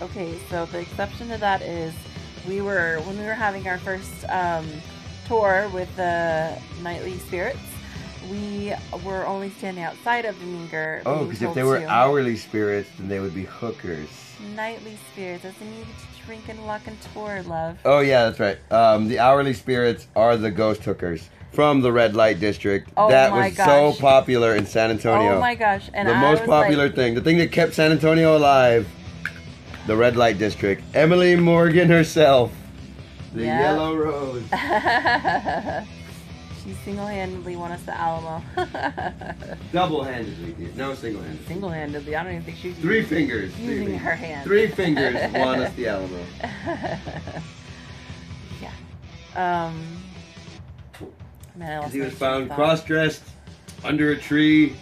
[0.01, 1.93] Okay, so the exception to that is
[2.47, 4.67] we were when we were having our first um,
[5.27, 7.59] tour with the nightly spirits.
[8.31, 11.03] We were only standing outside of the Menger.
[11.05, 11.87] Oh, because if they were to.
[11.87, 14.09] hourly spirits, then they would be hookers.
[14.55, 17.77] Nightly spirits, mean you to drink and walk and tour, love.
[17.85, 18.57] Oh yeah, that's right.
[18.71, 22.89] Um, the hourly spirits are the ghost hookers from the red light district.
[22.97, 23.95] Oh that was gosh.
[23.95, 25.37] so popular in San Antonio.
[25.37, 25.89] Oh my gosh!
[25.93, 28.87] And the I most popular like, thing, the thing that kept San Antonio alive,
[29.87, 30.83] the red light district.
[30.93, 32.51] Emily Morgan herself,
[33.33, 33.61] the Yeah.
[33.73, 34.43] yellow rose.
[36.69, 38.43] she single-handedly won us the Alamo.
[39.73, 41.47] Double-handedly, no single-handed.
[41.47, 43.53] single-handedly, I don't even think she was Three fingers.
[43.55, 44.01] three using fingers.
[44.03, 44.43] her hand.
[44.45, 46.23] Three fingers won us the Alamo.
[48.61, 48.71] yeah.
[49.35, 49.97] Um.
[51.55, 53.23] Man, I lost He was found cross-dressed
[53.83, 54.75] under a tree.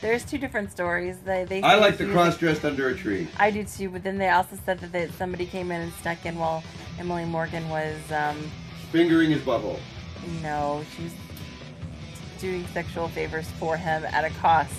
[0.00, 1.18] There's two different stories.
[1.24, 1.62] They they.
[1.62, 3.28] I like the cross-dressed under a tree.
[3.38, 6.24] I do too, but then they also said that they, somebody came in and snuck
[6.26, 6.62] in while
[6.98, 8.36] Emily Morgan was, um,
[8.90, 9.78] Fingering his butthole.
[10.42, 11.12] no, she was
[12.38, 14.74] doing sexual favors for him at a cost,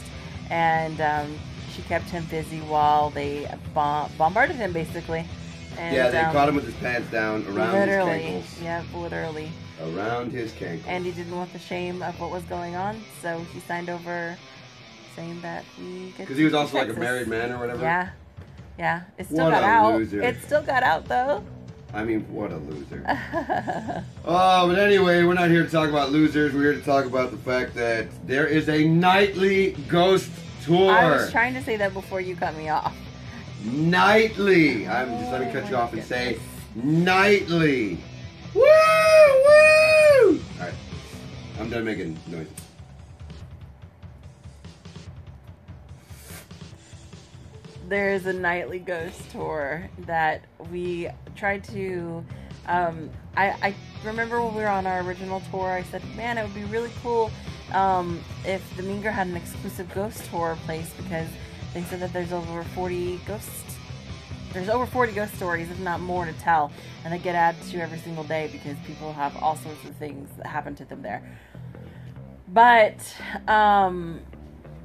[0.50, 1.38] and um,
[1.74, 5.26] she kept him busy while they bomb- bombarded him, basically.
[5.78, 8.64] And, yeah, they um, caught him with his pants down around literally, his cankles.
[8.64, 9.52] Yeah, literally.
[9.82, 10.82] Around his cankles.
[10.88, 14.38] And he didn't want the shame of what was going on, so he signed over
[15.16, 17.82] saying that he Because he was also like a married man or whatever.
[17.82, 18.10] Yeah,
[18.78, 19.04] yeah.
[19.18, 19.96] It still What got out.
[19.96, 20.22] loser.
[20.22, 21.44] It still got out though.
[21.94, 23.04] I mean, what a loser.
[24.26, 26.54] oh, but anyway, we're not here to talk about losers.
[26.54, 30.30] We're here to talk about the fact that there is a nightly ghost
[30.64, 30.92] tour.
[30.92, 32.96] I was trying to say that before you cut me off.
[33.64, 34.88] nightly.
[34.88, 36.40] I'm just let me oh cut Oh you my off and say
[36.76, 37.98] nightly.
[38.54, 38.62] Woo!
[38.62, 40.40] Woo!
[40.60, 40.74] Alright.
[41.60, 42.69] I'm done making noises.
[47.90, 52.24] There's a nightly ghost tour that we tried to
[52.68, 53.76] um, I, I
[54.06, 56.92] remember when we were on our original tour i said man it would be really
[57.02, 57.32] cool
[57.74, 61.28] um, if the Menger had an exclusive ghost tour place because
[61.74, 63.78] they said that there's over 40 ghosts
[64.54, 66.72] there's over 40 ghost stories if not more to tell
[67.04, 70.30] and they get added to every single day because people have all sorts of things
[70.38, 71.22] that happen to them there.
[72.48, 72.98] But
[73.48, 74.22] um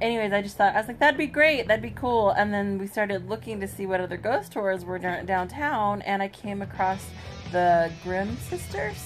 [0.05, 2.29] anyways, I just thought I was like, that'd be great, that'd be cool.
[2.31, 6.27] And then we started looking to see what other ghost tours were downtown, and I
[6.27, 7.05] came across
[7.51, 9.03] the Grimm Sisters.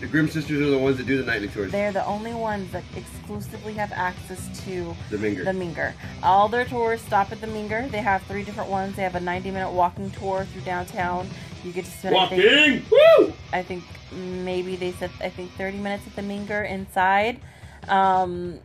[0.00, 1.70] The Grimm sisters are the ones that do the nightly tours.
[1.70, 5.44] They're the only ones that exclusively have access to The Menger.
[5.44, 5.92] the Menger.
[6.22, 7.90] All their tours stop at the Menger.
[7.90, 8.96] They have three different ones.
[8.96, 11.28] They have a 90-minute walking tour through downtown.
[11.62, 13.26] You get to spend I think, Walking!
[13.28, 13.32] Woo!
[13.52, 17.40] I think maybe they said I think 30 minutes at the Menger inside.
[17.88, 18.58] Um,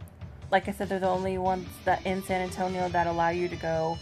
[0.52, 3.56] like I said, they're the only ones that in San Antonio that allow you to
[3.56, 3.98] go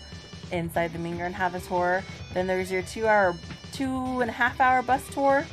[0.52, 2.04] inside the Menger and have a tour.
[2.34, 3.36] Then there's your two-hour,
[3.74, 5.46] two and a half hour bus tour.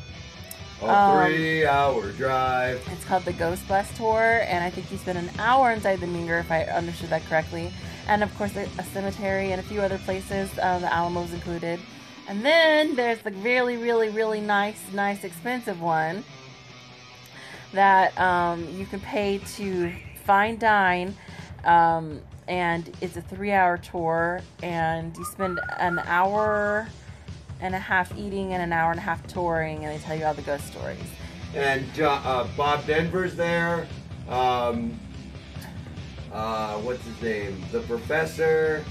[0.82, 2.86] A Um, three hour drive.
[2.92, 6.06] It's called the Ghost Bus Tour, and I think you spend an hour inside the
[6.06, 7.72] Menger, if I understood that correctly.
[8.06, 10.50] And of course, a, a cemetery and a few other places.
[10.58, 11.80] Uh, the Alamo's included.
[12.28, 16.24] And then there's the really, really, really nice, nice, expensive one
[17.72, 19.92] that um, you can pay to
[20.24, 21.14] fine dine.
[21.64, 26.86] Um, and it's a three hour tour, and you spend an hour
[27.60, 30.24] and a half eating and an hour and a half touring, and they tell you
[30.24, 30.98] all the ghost stories.
[31.54, 33.86] And Jo- uh, Bob Denver's there.
[34.28, 34.98] Um,
[36.32, 37.64] uh, what's his name?
[37.72, 38.84] The professor.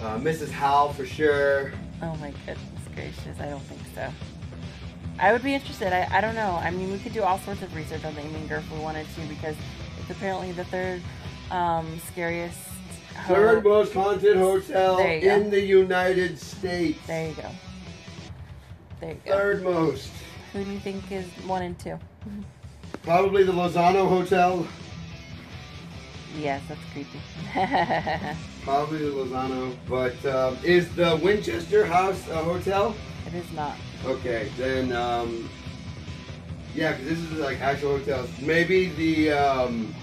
[0.00, 0.50] Uh, Mrs.
[0.50, 1.72] Howell for sure.
[2.02, 4.08] Oh my goodness gracious, I don't think so.
[5.18, 5.92] I would be interested.
[5.92, 6.58] I, I don't know.
[6.62, 9.06] I mean, we could do all sorts of research on the Menger if we wanted
[9.14, 9.56] to because
[10.12, 11.02] apparently the third
[11.50, 12.58] um, scariest.
[13.26, 16.98] Third most haunted hotel in the United States.
[17.06, 17.48] There you go.
[19.00, 19.32] There you go.
[19.32, 20.10] Third most.
[20.52, 21.98] Who do you think is one and two?
[23.02, 24.66] Probably the Lozano Hotel.
[26.38, 27.20] Yes, that's creepy.
[28.64, 29.76] Probably the Lozano.
[29.88, 32.94] But um, is the Winchester House a hotel?
[33.26, 33.76] it is not.
[34.04, 35.48] Okay, then um,
[36.74, 38.30] yeah, because this is like actual hotels.
[38.40, 39.94] Maybe the um,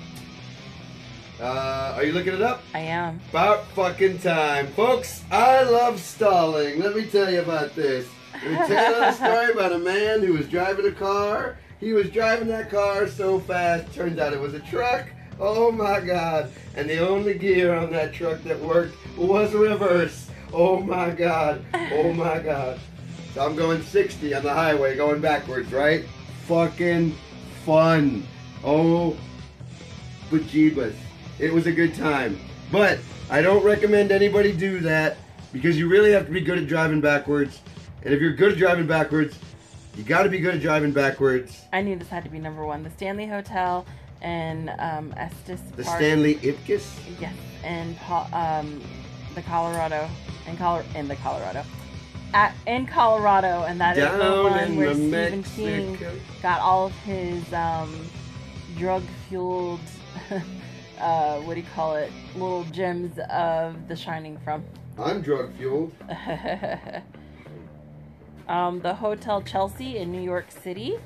[1.42, 2.62] uh, are you looking it up?
[2.74, 3.20] I am.
[3.30, 5.24] About fucking time, folks.
[5.32, 6.80] I love stalling.
[6.80, 8.08] Let me tell you about this.
[8.34, 11.58] Let me tell you a story about a man who was driving a car.
[11.80, 13.94] He was driving that car so fast.
[13.94, 15.08] Turns out it was a truck.
[15.40, 16.52] Oh my god!
[16.76, 20.30] And the only gear on that truck that worked was reverse.
[20.52, 21.64] Oh my god!
[21.94, 22.80] Oh my god!
[23.34, 26.04] So I'm going 60 on the highway, going backwards, right?
[26.48, 27.16] Fucking
[27.66, 28.28] fun.
[28.66, 29.16] Oh,
[30.30, 30.96] bejeebus.
[31.40, 32.40] It was a good time.
[32.72, 33.00] But
[33.30, 35.18] I don't recommend anybody do that
[35.52, 37.62] because you really have to be good at driving backwards.
[38.04, 39.38] And if you're good at driving backwards,
[39.96, 41.66] you got to be good at driving backwards.
[41.74, 42.84] I knew this had to be number one.
[42.84, 43.86] The Stanley Hotel
[44.22, 45.98] and um, Estes The Park.
[45.98, 46.88] Stanley Ipkiss.
[47.20, 47.34] Yes,
[48.02, 48.82] Po- um,
[49.36, 50.10] the Colorado,
[50.48, 51.64] in Col- in the Colorado,
[52.34, 55.98] at in Colorado, and that is the one where the Stephen King
[56.42, 57.94] got all of his um,
[58.78, 59.80] drug-fueled,
[61.00, 64.64] uh, what do you call it, little gems of The Shining from.
[64.98, 65.94] I'm drug fueled.
[68.48, 70.98] um, the Hotel Chelsea in New York City.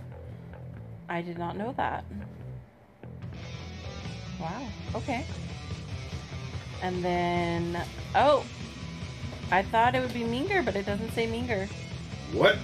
[1.09, 2.03] I did not know that.
[4.39, 4.67] Wow.
[4.95, 5.25] Okay.
[6.81, 7.81] And then,
[8.15, 8.43] oh,
[9.51, 11.69] I thought it would be Menger, but it doesn't say Menger.
[12.33, 12.57] What?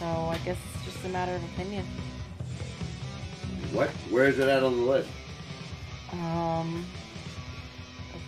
[0.00, 1.86] So I guess it's just a matter of opinion.
[3.72, 3.88] What?
[4.10, 5.08] Where is it at on the list?
[6.12, 6.86] Um,
[8.12, 8.24] let's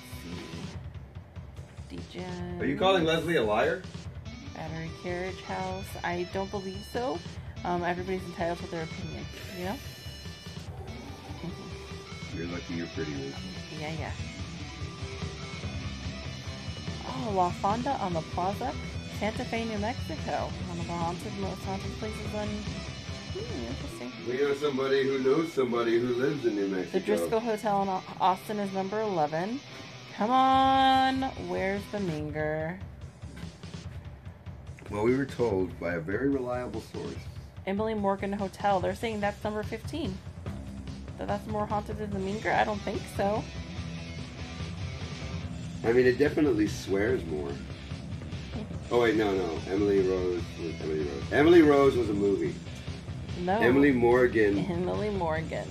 [2.11, 2.25] see.
[2.61, 3.83] Are you calling Leslie a liar?
[4.55, 5.87] Battery Carriage House.
[6.03, 7.19] I don't believe so.
[7.65, 9.25] Um, everybody's entitled to their opinion.
[9.59, 9.77] You know?
[12.37, 13.13] You're lucky you're pretty.
[13.13, 13.37] Ruth.
[13.81, 14.13] Yeah, yeah.
[17.07, 18.73] Oh, La Fonda on the Plaza,
[19.19, 20.51] Santa Fe, New Mexico.
[20.69, 22.49] One of the haunted, most haunted places on.
[23.33, 24.13] Hmm, interesting.
[24.27, 26.99] We know somebody who knows somebody who lives in New Mexico.
[26.99, 27.89] The Driscoll Hotel in
[28.21, 29.61] Austin is number 11.
[30.17, 32.79] Come on, where's the Menger?
[34.91, 37.15] Well, we were told by a very reliable source.
[37.67, 38.81] Emily Morgan Hotel.
[38.81, 40.17] They're saying that's number 15.
[41.19, 42.55] That that's more haunted than the Menger?
[42.55, 43.45] I don't think so.
[45.85, 47.53] I mean, it definitely swears more.
[48.91, 49.59] Oh wait, no, no.
[49.69, 51.23] Emily Rose was Emily Rose.
[51.33, 52.55] Emily Rose was a movie.
[53.39, 53.59] No.
[53.59, 54.59] Emily Morgan.
[54.71, 55.69] Emily Morgan.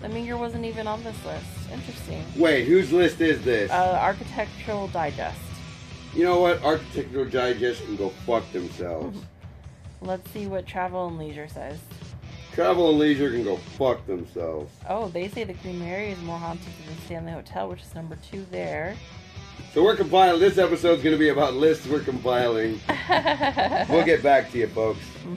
[0.00, 1.46] That Mean Girl wasn't even on this list.
[1.72, 2.24] Interesting.
[2.36, 3.70] Wait, whose list is this?
[3.70, 5.38] Uh, Architectural Digest.
[6.14, 6.62] you know what?
[6.64, 9.18] Architectural Digest can go fuck themselves.
[10.00, 11.78] Let's see what Travel and Leisure says.
[12.54, 14.72] Travel and Leisure can go fuck themselves.
[14.88, 17.94] Oh, they say the Queen Mary is more haunted than the Stanley Hotel, which is
[17.94, 18.96] number two there.
[19.74, 20.40] So we're compiling.
[20.40, 22.80] This episode's going to be about lists we're compiling.
[23.88, 25.00] we'll get back to you, folks.
[25.26, 25.36] All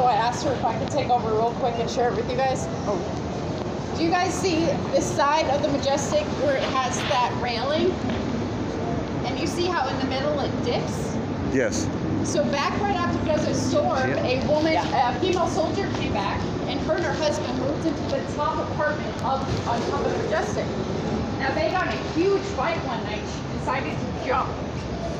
[0.00, 2.30] So I asked her if I could take over real quick and share it with
[2.30, 2.64] you guys.
[2.88, 2.96] Oh.
[3.98, 4.64] Do you guys see
[4.96, 7.90] this side of the Majestic where it has that railing?
[9.26, 11.14] And you see how in the middle it dips?
[11.52, 11.86] Yes.
[12.24, 16.94] So back right after Desert Storm, a woman, a female soldier came back, and her
[16.94, 20.64] and her husband moved into the top apartment of on top of the Majestic.
[21.40, 23.20] Now they got in a huge fight one night.
[23.20, 24.48] She decided to jump.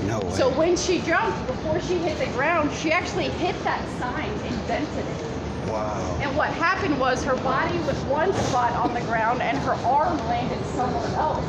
[0.07, 0.33] No way.
[0.33, 4.67] So when she jumped, before she hit the ground, she actually hit that sign and
[4.67, 5.69] dented it.
[5.69, 6.19] wow.
[6.23, 10.19] And what happened was her body was one spot on the ground, and her arm
[10.29, 11.45] landed somewhere else.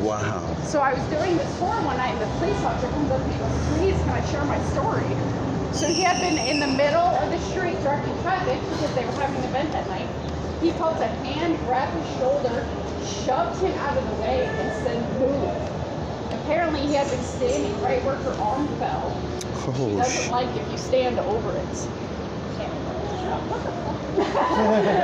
[0.00, 0.56] Wow.
[0.62, 3.32] So I was doing this tour one night, and the police officer comes up and
[3.32, 5.16] he goes, "Please, can I share my story?"
[5.72, 9.12] So he had been in the middle of the street directing traffic because they were
[9.12, 10.08] having an event that night.
[10.60, 12.66] He felt a hand grab his shoulder,
[13.04, 15.85] shoved him out of the way, and said, "Move."
[16.46, 19.10] Apparently, he had been standing right where her arm fell.
[19.74, 21.66] He Oh, doesn't like if you stand over it.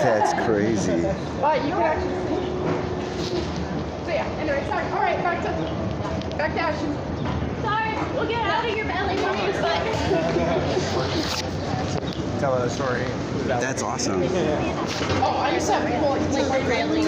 [0.01, 1.03] that's crazy.
[1.41, 2.47] But you can actually see.
[4.07, 4.87] So yeah, anyway, sorry.
[4.93, 5.51] All right, back to
[6.39, 6.97] back to action.
[7.61, 9.83] Sorry, we'll get out of your belly for you, but
[12.39, 13.03] tell a story.
[13.49, 14.23] That's awesome.
[14.23, 17.05] oh, I just have to pull it like right railing.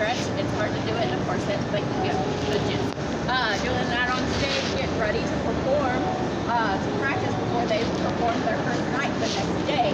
[0.00, 0.40] stretch.
[0.40, 2.16] It's hard to do it in a corset, but you get
[2.48, 2.88] the gist.
[3.28, 6.00] Uh, doing that on stage, getting ready to perform,
[6.48, 9.92] uh, to practice before they perform their first night the next day.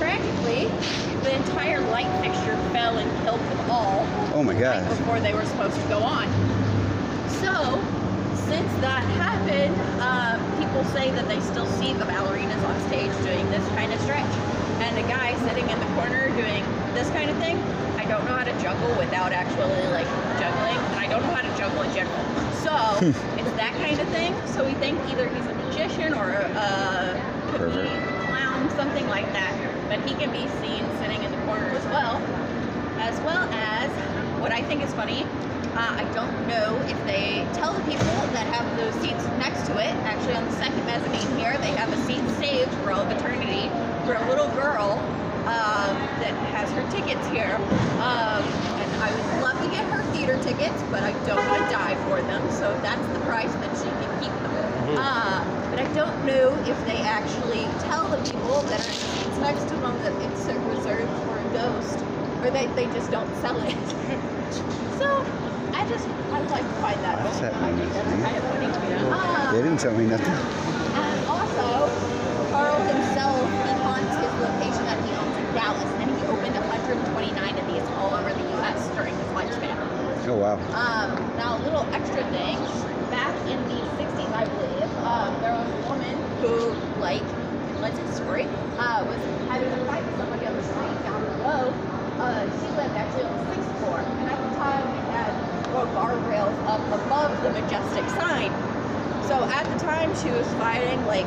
[0.00, 0.72] Tragically,
[1.20, 4.88] the entire light fixture fell and killed them all Oh my right God.
[4.88, 6.24] before they were supposed to go on.
[7.44, 7.76] So,
[8.48, 13.44] since that happened, uh, people say that they still see the ballerinas on stage doing
[13.52, 14.32] this kind of stretch.
[14.80, 16.64] And a guy sitting in the corner doing
[16.96, 17.60] this kind of thing,
[18.16, 20.08] don't know how to juggle without actually like
[20.40, 22.16] juggling, and I don't know how to juggle in general.
[22.64, 22.72] So,
[23.36, 24.32] it's that kind of thing.
[24.46, 28.24] So we think either he's a magician or a, a could be Pervert.
[28.24, 29.52] clown, something like that.
[29.88, 32.16] But he can be seen sitting in the corner as well
[32.96, 33.90] as well as
[34.40, 35.24] what I think is funny.
[35.76, 39.76] Uh, I don't know if they tell the people that have those seats next to
[39.76, 39.92] it.
[40.08, 43.68] Actually, on the second mezzanine here, they have a seat saved for all of eternity
[44.06, 44.96] for a little girl
[45.46, 47.54] um, that has her tickets here.
[48.02, 48.42] Um,
[48.82, 51.94] and I would love to get her theater tickets, but I don't want to die
[52.08, 52.42] for them.
[52.50, 54.98] So that's the price that she can keep them.
[54.98, 59.38] Uh, but I don't know if they actually tell the people that are in seats
[59.38, 61.98] next to them that it's reserved for a ghost
[62.42, 63.70] or they, they just don't sell it.
[64.98, 65.24] so
[65.74, 67.24] I just I'd like to find that.
[67.24, 67.52] What's out.
[67.52, 68.22] happening I think that's me?
[68.22, 68.66] kind of funny.
[69.10, 70.65] Uh, They didn't tell me nothing.
[80.36, 80.60] Oh wow.
[80.76, 82.60] Um, now, a little extra thing.
[83.08, 86.12] Back in the 60s, I believe, um, there was a woman
[86.44, 87.24] who, like,
[87.80, 88.44] let's story,
[88.76, 89.16] uh, was
[89.48, 91.72] having a fight with somebody on the street down below.
[92.20, 95.32] Uh, she lived actually on the sixth floor, and at the time we had
[95.72, 98.52] little guardrails up above the majestic sign.
[99.24, 101.24] So at the time, she was fighting, like,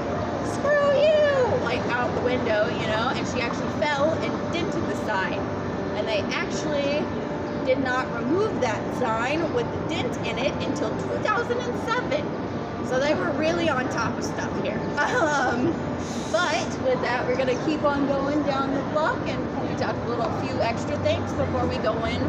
[0.54, 4.96] screw you, like, out the window, you know, and she actually fell and dented the
[5.10, 5.42] sign.
[5.98, 7.02] And they actually
[7.70, 12.88] did not remove that sign with the dent in it until 2007.
[12.88, 14.80] So they were really on top of stuff here.
[15.00, 15.68] Um,
[16.32, 20.10] but with that, we're gonna keep on going down the block and point out a
[20.10, 22.20] little few extra things before we go in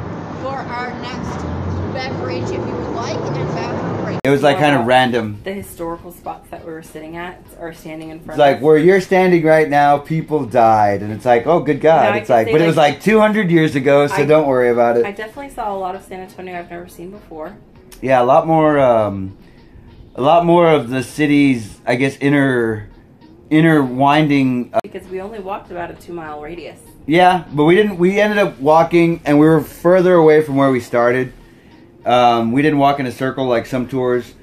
[0.43, 1.60] for our next
[1.93, 4.19] beverage, if you would like, and bathroom break.
[4.25, 5.41] It was like kind of random.
[5.45, 8.35] The historical spots that we were sitting at or standing in front of.
[8.35, 8.63] It's like of.
[8.63, 12.13] where you're standing right now, people died, and it's like, oh, good No, God!
[12.15, 14.25] I it's can like, say, but it was like- like 200 years ago, so I-
[14.27, 15.05] don't worry about it.
[15.07, 17.57] I definitely saw a lot of San Antonio I've never seen before.
[18.03, 19.37] yeah, a lot more, um,
[20.17, 22.89] a lot more of the city's, I guess, inner,
[23.49, 24.71] inner winding.
[24.75, 26.79] Uh, Because we only walked about a two mile radius.
[27.07, 27.97] yeah, but we didn't.
[27.99, 31.33] We ended up walking, and we were further away from where we started.
[32.05, 34.35] Um, we didn't walk in a circle like some tours.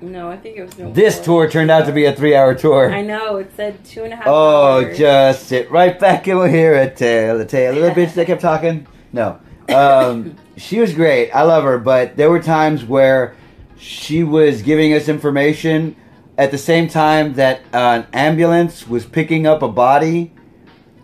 [0.00, 2.92] No, I think it was no This tour turned out to be a three-hour tour.
[2.92, 4.96] I know, it said two and a half Oh, hours.
[4.96, 8.26] just sit right back and we'll hear a tale, a tale of the bitch that
[8.28, 8.86] kept talking.
[9.12, 9.40] No.
[9.68, 11.32] Um, she was great.
[11.32, 13.34] I love her, but there were times where
[13.76, 15.96] she was giving us information
[16.36, 20.32] at the same time that an ambulance was picking up a body.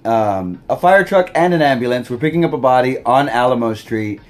[0.05, 4.21] Um, a fire truck and an ambulance were picking up a body on Alamo Street.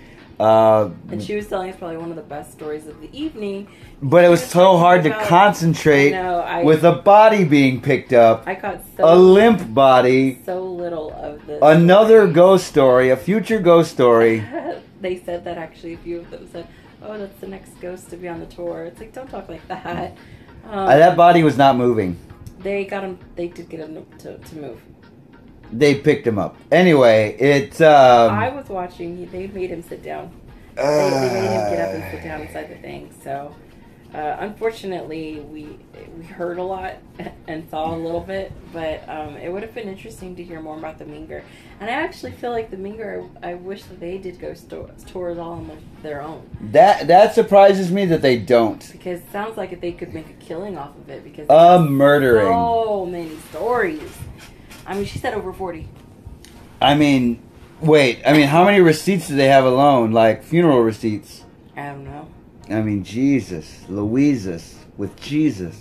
[0.41, 3.68] Uh, And she was telling us probably one of the best stories of the evening.
[4.03, 8.12] but it was so hard to concentrate I know, I- with a body being picked
[8.12, 11.59] up, I caught so a limp body, so little of this.
[11.62, 12.32] Another story.
[12.32, 14.43] ghost story, a future ghost story.
[15.01, 16.66] they said that actually a few of them said,
[17.03, 19.66] "Oh, that's the next ghost to be on the tour." It's like don't talk like
[19.68, 20.16] that.
[20.70, 22.16] Um, Uh, that body was not moving.
[22.62, 23.18] they got him.
[23.37, 24.80] They did get him to, to move.
[25.78, 26.56] They picked him up.
[26.70, 28.32] Anyway, it's um.
[28.32, 29.28] I was watching.
[29.30, 30.30] They made him sit down.
[30.76, 33.12] They, they made him get up and sit down inside the thing.
[33.22, 33.54] So,
[34.14, 35.78] uh, unfortunately, we
[36.16, 36.94] we heard a lot
[37.48, 40.76] and saw a little bit, but um, it would have been interesting to hear more
[40.78, 41.42] about the Menger.
[41.80, 43.28] And I actually feel like the Menger.
[43.42, 45.70] I wish that they did go sto- tours all on
[46.02, 48.88] their own that that surprises me that they don't.
[48.92, 52.46] because it sounds like they could make a killing off of it because A murdering.
[52.46, 54.12] so many stories.
[54.87, 55.89] I mean, she said over forty.
[56.80, 57.43] I mean,
[57.80, 58.22] wait.
[58.26, 60.12] I mean, how many receipts do they have alone?
[60.12, 61.45] Like funeral receipts.
[61.76, 62.28] I don't know.
[62.70, 65.78] I mean, Jesus, Louises with Jesus.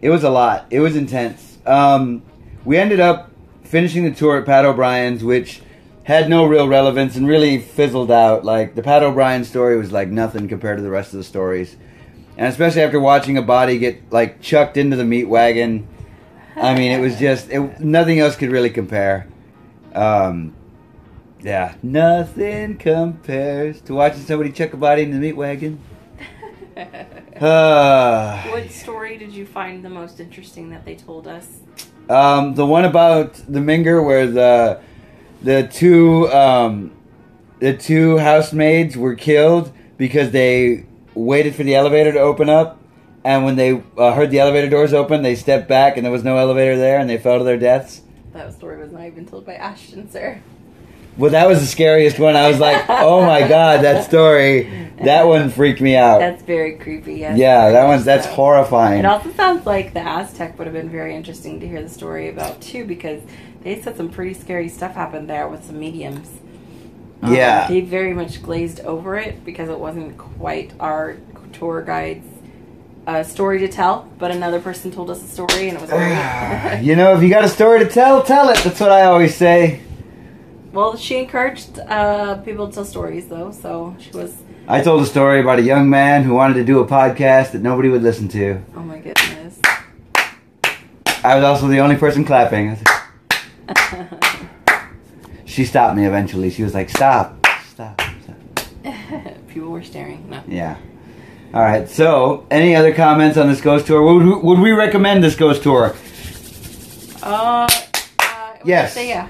[0.00, 0.66] It was a lot.
[0.70, 1.58] It was intense.
[1.66, 2.22] Um,
[2.64, 3.30] we ended up
[3.62, 5.62] finishing the tour at Pat O'Brien's, which
[6.04, 8.44] had no real relevance and really fizzled out.
[8.44, 11.76] Like the Pat O'Brien story was like nothing compared to the rest of the stories,
[12.36, 15.88] and especially after watching a body get like chucked into the meat wagon.
[16.56, 19.26] I mean, it was just it, nothing else could really compare.
[19.94, 20.54] Um,
[21.40, 25.80] yeah, nothing compares to watching somebody chuck a body in the meat wagon.
[26.76, 31.46] Uh, What story did you find the most interesting that they told us?
[32.08, 34.80] um, the one about the Menger where the
[35.42, 36.92] the two um,
[37.58, 42.80] the two housemaids were killed because they waited for the elevator to open up,
[43.24, 46.24] and when they uh, heard the elevator doors open, they stepped back and there was
[46.24, 48.02] no elevator there, and they fell to their deaths.
[48.32, 50.40] That story was not even told by Ashton, sir.
[51.18, 52.36] Well, that was the scariest one.
[52.36, 54.88] I was like, "Oh my god, that story!
[55.02, 57.16] That one freaked me out." That's very creepy.
[57.16, 57.36] Yes.
[57.36, 58.32] yeah, that one's that's so.
[58.32, 59.00] horrifying.
[59.00, 62.30] It also sounds like the Aztec would have been very interesting to hear the story
[62.30, 63.20] about too, because
[63.62, 66.30] they said some pretty scary stuff happened there with some mediums.
[67.20, 67.68] Um, Yeah.
[67.68, 71.18] they very much glazed over it because it wasn't quite our
[71.52, 72.26] tour guide's
[73.06, 74.08] uh, story to tell.
[74.18, 76.80] But another person told us a story, and it was great.
[76.82, 78.58] you know, if you got a story to tell, tell it.
[78.64, 79.80] That's what I always say.
[80.72, 84.34] well, she encouraged uh, people to tell stories, though, so she was.
[84.68, 87.62] I told a story about a young man who wanted to do a podcast that
[87.62, 88.62] nobody would listen to.
[88.76, 89.58] Oh my goodness.
[91.24, 92.68] I was also the only person clapping.
[92.68, 92.82] I was
[93.92, 94.82] like-
[95.44, 96.48] she stopped me eventually.
[96.50, 98.66] She was like, "Stop, stop, stop."
[99.48, 100.30] people were staring.
[100.30, 100.42] No.
[100.48, 100.76] Yeah.
[101.54, 101.88] All right.
[101.88, 104.02] So, any other comments on this ghost tour?
[104.02, 105.94] Would we, would we recommend this ghost tour?
[107.22, 107.68] Uh,
[108.18, 108.94] uh, Yes.
[108.94, 109.28] Say yeah.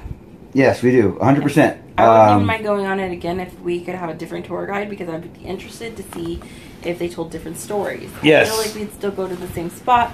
[0.55, 1.11] Yes, we do.
[1.13, 1.43] 100.
[1.43, 4.47] percent I wouldn't Um, mind going on it again if we could have a different
[4.47, 6.41] tour guide because I'd be interested to see
[6.85, 8.11] if they told different stories.
[8.23, 8.49] Yes.
[8.49, 10.13] I feel like we'd still go to the same spot,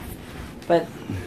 [0.67, 0.87] but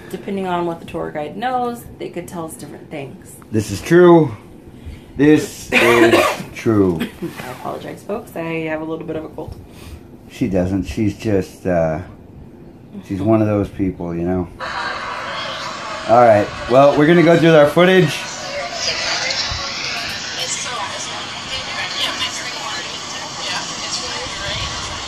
[0.10, 3.36] depending on what the tour guide knows, they could tell us different things.
[3.52, 4.36] This is true.
[5.18, 6.24] This is
[6.54, 7.00] true.
[7.40, 8.36] I apologize, folks.
[8.36, 9.56] I have a little bit of a cold.
[10.32, 10.84] She doesn't.
[10.84, 12.02] She's just, uh,
[13.06, 14.48] she's one of those people, you know?
[16.10, 16.48] All right.
[16.72, 18.18] Well, we're going to go through our footage.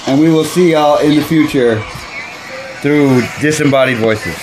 [0.06, 1.82] And we will see y'all in the future
[2.82, 4.36] through disembodied voices.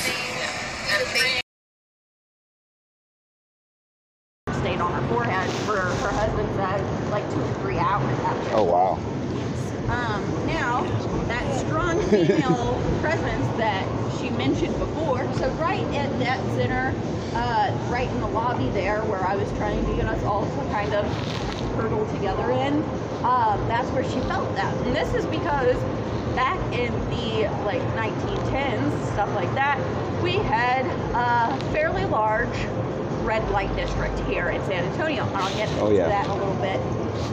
[4.48, 8.56] Stayed on her forehead for her husband said like two or three hours after.
[8.56, 8.98] Oh, wow.
[9.90, 10.82] Um, now,
[11.28, 13.86] that strong female presence that
[14.18, 16.94] she mentioned before, so right at that center,
[17.34, 20.70] uh, right in the lobby there where I was trying to get us all to
[20.72, 21.04] kind of
[21.74, 22.82] hurdle together in,
[23.24, 24.74] um, that's where she felt that.
[24.86, 25.76] And this is because
[26.40, 29.76] back in the like 1910s, stuff like that,
[30.22, 32.56] we had a fairly large
[33.24, 35.24] red light district here in San Antonio.
[35.34, 36.08] I'll get Oh, into yeah.
[36.08, 36.80] that a little bit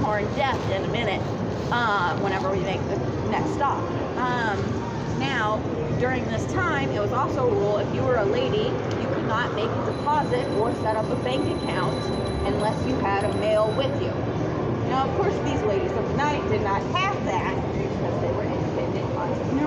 [0.01, 1.21] more in depth in a minute
[1.71, 2.97] um, whenever we make the
[3.31, 3.79] next stop.
[4.17, 4.59] Um,
[5.21, 5.55] now,
[6.01, 8.67] during this time, it was also a rule if you were a lady,
[8.99, 11.95] you could not make a deposit or set up a bank account
[12.45, 14.11] unless you had a male with you.
[14.89, 18.43] Now, of course, these ladies of the night did not have that because they were
[18.43, 18.67] independent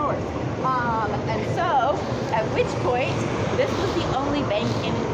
[0.00, 0.64] entrepreneurs.
[0.64, 1.96] Um, and so,
[2.34, 3.14] at which point,
[3.56, 5.08] this was the only bank in the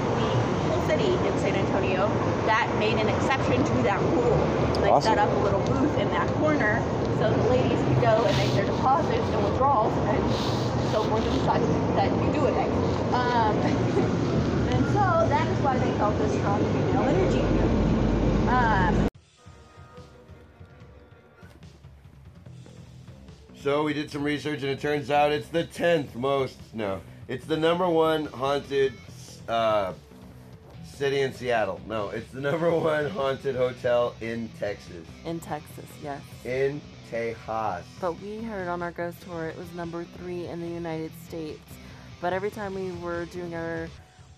[0.66, 2.09] whole city in San Antonio
[2.47, 4.37] that made an exception to that rule.
[4.80, 5.14] They Awesome.
[5.14, 6.82] set up a little booth in that corner
[7.18, 10.22] so the ladies could go and make their deposits and withdrawals and
[10.93, 11.62] so forth and such
[11.97, 12.68] that you do it.
[13.14, 13.57] Um,
[14.70, 18.51] and so that is why they felt this strong female energy here.
[18.51, 19.16] Um,
[23.67, 26.57] So we did some research, and it turns out it's the tenth most.
[26.73, 28.93] No, it's the number one haunted
[29.49, 29.93] uh,
[30.85, 31.81] city in Seattle.
[31.85, 35.05] No, it's the number one haunted hotel in Texas.
[35.25, 36.23] In Texas, yes.
[36.45, 37.83] In Tejas.
[38.01, 41.69] But we heard on our ghost tour it was number three in the United States.
[42.21, 43.89] But every time we were doing our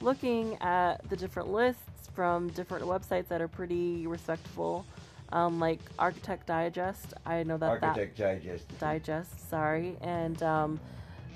[0.00, 4.86] looking at the different lists from different websites that are pretty respectful,
[5.32, 8.78] um, like Architect Digest, I know that Architect Digest.
[8.78, 10.80] Digest, sorry, and um,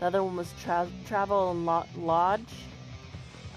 [0.01, 2.53] the other one was tra- Travel and Lo- Lodge.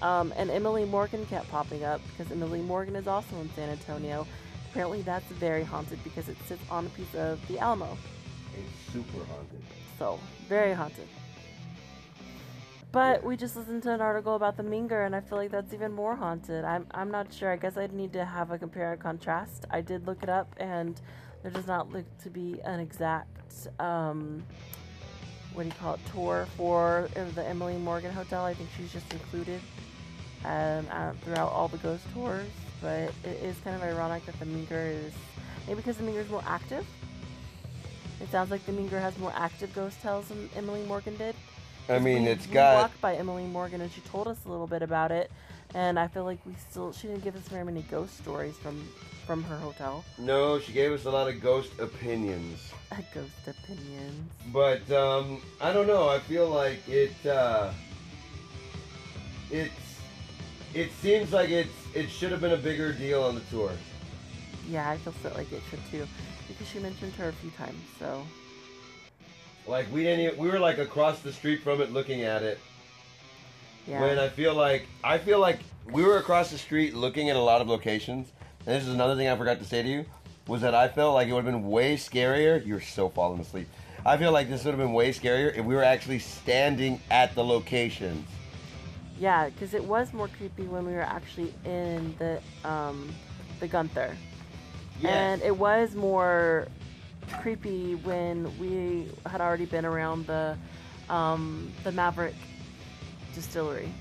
[0.02, 4.26] Um, and Emily Morgan kept popping up because Emily Morgan is also in San Antonio.
[4.70, 7.96] Apparently, that's very haunted because it sits on a piece of the Alamo.
[8.54, 9.62] It's super haunted.
[9.98, 11.08] So, very haunted.
[12.96, 15.74] But we just listened to an article about the Menger, and I feel like that's
[15.74, 16.64] even more haunted.
[16.64, 17.52] I'm, I'm not sure.
[17.52, 19.66] I guess I'd need to have a compare and contrast.
[19.70, 20.98] I did look it up, and
[21.42, 24.42] there does not look to be an exact, um,
[25.52, 28.46] what do you call it, tour for uh, the Emily Morgan Hotel.
[28.46, 29.60] I think she's just included
[30.46, 32.48] um, uh, throughout all the ghost tours.
[32.80, 35.12] But it is kind of ironic that the Menger is,
[35.66, 36.86] maybe because the Menger is more active.
[38.22, 41.34] It sounds like the Menger has more active ghost tales than Emily Morgan did.
[41.88, 42.74] I mean, we, it's we got.
[42.74, 45.30] walked by Emily Morgan and she told us a little bit about it,
[45.74, 48.88] and I feel like we still she didn't give us very many ghost stories from
[49.26, 50.04] from her hotel.
[50.18, 52.72] No, she gave us a lot of ghost opinions.
[52.92, 54.30] A ghost opinions.
[54.52, 56.08] But um, I don't know.
[56.08, 57.14] I feel like it.
[57.26, 57.72] Uh,
[59.50, 59.72] it's.
[60.74, 61.70] It seems like it's.
[61.94, 63.72] It should have been a bigger deal on the tour.
[64.68, 66.06] Yeah, I feel so like it should too,
[66.48, 67.80] because she mentioned her a few times.
[67.98, 68.26] So
[69.66, 70.20] Like we didn't.
[70.20, 72.58] Even, we were like across the street from it, looking at it.
[73.86, 75.60] yeah, When I feel like I feel like
[75.90, 78.32] we were across the street looking at a lot of locations.
[78.66, 80.04] And this is another thing I forgot to say to you
[80.46, 82.64] was that I felt like it would have been way scarier.
[82.64, 83.68] You're so falling asleep.
[84.04, 87.34] I feel like this would have been way scarier if we were actually standing at
[87.34, 88.24] the locations.
[89.18, 93.12] yeah, because it was more creepy when we were actually in the um
[93.60, 94.16] the Gunter.
[95.02, 96.68] And it was more
[97.40, 100.56] creepy when we had already been around the
[101.08, 102.34] um, the Maverick
[103.34, 103.92] Distillery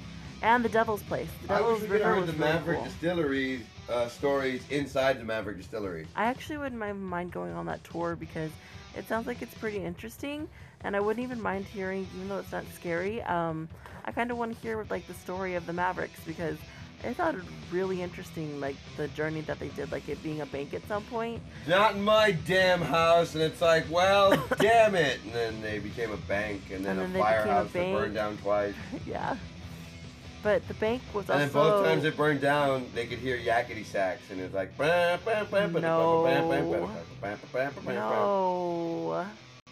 [0.41, 1.27] and the Devil's Place.
[1.47, 2.85] The I Devil's wish we could River heard was the really Maverick cool.
[2.87, 6.07] Distillery uh, stories inside the Maverick Distillery.
[6.15, 8.51] I actually wouldn't mind- mind going on that tour because
[8.95, 10.47] it sounds like it's pretty interesting,
[10.83, 13.21] and I wouldn't even mind hearing, even though it's not scary.
[13.23, 13.67] Um,
[14.05, 16.57] I kind of want to hear like the story of the Mavericks because
[17.05, 17.41] I thought it
[17.71, 21.03] really interesting, like the journey that they did, like it being a bank at some
[21.03, 21.41] point.
[21.67, 25.19] Not in my damn house, and it's like, well, damn it.
[25.23, 27.71] And then they became a bank, and then, And then a they became a firehouse
[27.71, 28.73] that burned down twice.
[29.05, 29.37] yeah.
[30.43, 31.33] But the bank was also.
[31.33, 34.77] And then both times it burned down, they could hear yakety sax, and it's like.
[39.17, 39.25] No.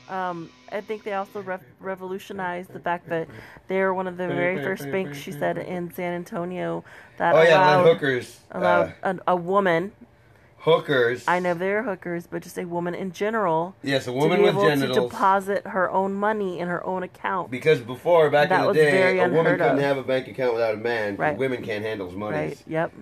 [0.09, 3.27] Um, I think they also rev- revolutionized the fact that
[3.67, 6.83] they were one of the very first banks, she said, in San Antonio
[7.17, 8.39] that Oh yeah, allowed, let hookers.
[8.51, 9.91] allowed Uh, a, a woman
[10.59, 11.25] hookers.
[11.27, 13.75] I know they're hookers, but just a woman in general.
[13.83, 14.97] yes, a to woman be with able genitals.
[14.97, 17.49] to deposit her own money in her own account.
[17.51, 19.83] because before, back That in the day, a woman couldn't of.
[19.83, 21.15] have a bank account without a man.
[21.17, 21.37] Right.
[21.37, 22.37] Women can't handle money.
[22.37, 22.63] Right.
[22.67, 22.93] Yep.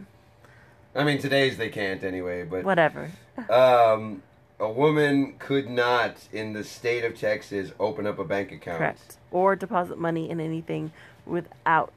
[0.95, 2.43] I mean, today's they can't anyway.
[2.43, 3.11] But Whatever.
[3.49, 4.21] um,
[4.61, 8.77] a woman could not, in the state of Texas, open up a bank account.
[8.77, 9.17] Correct.
[9.31, 10.91] Or deposit money in anything
[11.25, 11.91] without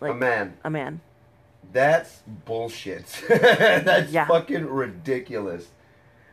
[0.00, 0.56] like a man.
[0.62, 1.00] A man.
[1.72, 3.06] That's bullshit.
[3.28, 4.26] That's Yeah.
[4.26, 5.68] fucking ridiculous.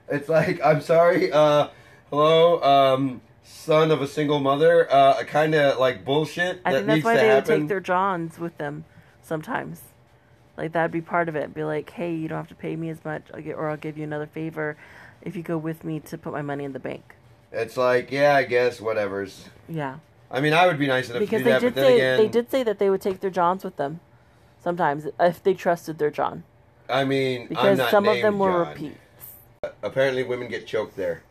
[0.10, 1.70] It's like, I'm sorry, uh,
[2.10, 6.78] hello, um, son of a single mother, uh, a kind of like bullshit I that
[6.80, 7.60] think that's why they would happen.
[7.62, 8.84] take their Johns with them
[9.22, 9.82] sometimes.
[10.58, 11.54] Like that'd be part of it.
[11.54, 13.78] Be like, hey, you don't have to pay me as much, I'll get, or I'll
[13.78, 14.76] give you another favor
[15.22, 17.16] if you go with me to put my money in the bank.
[17.52, 19.46] It's like, yeah, I guess, whatever's.
[19.70, 19.98] Yeah,
[20.30, 21.86] I mean, I would be nice enough because to do they that, did but then
[21.86, 24.00] say again, they did say that they would take their Johns with them
[24.62, 26.44] sometimes if they trusted their John.
[26.90, 28.68] I mean, I'm Because some of them were John.
[28.70, 28.98] repeats.
[29.84, 31.24] Apparently, women get choked there.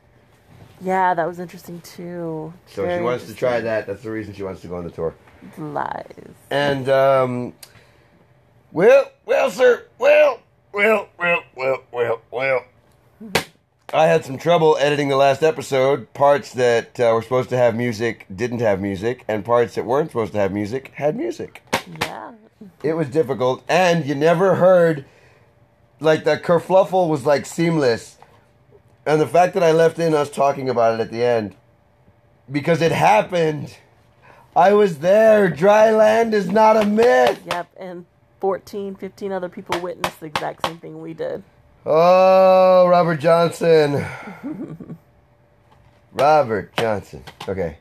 [0.80, 2.52] Yeah, that was interesting too.
[2.66, 3.86] So Very she wants to try that.
[3.86, 5.14] That's the reason she wants to go on the tour.
[5.56, 6.34] Lies.
[6.50, 7.54] And um,
[8.76, 12.64] well, well, sir, well, well, well, well, well, well.
[13.94, 16.12] I had some trouble editing the last episode.
[16.12, 20.10] Parts that uh, were supposed to have music didn't have music, and parts that weren't
[20.10, 21.62] supposed to have music had music.
[22.02, 22.32] Yeah.
[22.82, 25.06] It was difficult, and you never heard
[25.98, 28.18] like the kerfluffle was like seamless,
[29.06, 31.56] and the fact that I left in us talking about it at the end
[32.52, 33.74] because it happened.
[34.54, 35.48] I was there.
[35.48, 37.40] Dry land is not a myth.
[37.46, 37.68] Yep.
[37.78, 38.04] And
[38.40, 41.42] 14, 15 other people witnessed the exact same thing we did.
[41.84, 44.04] Oh, Robert Johnson.
[46.12, 47.22] Robert Johnson.
[47.48, 47.78] Okay.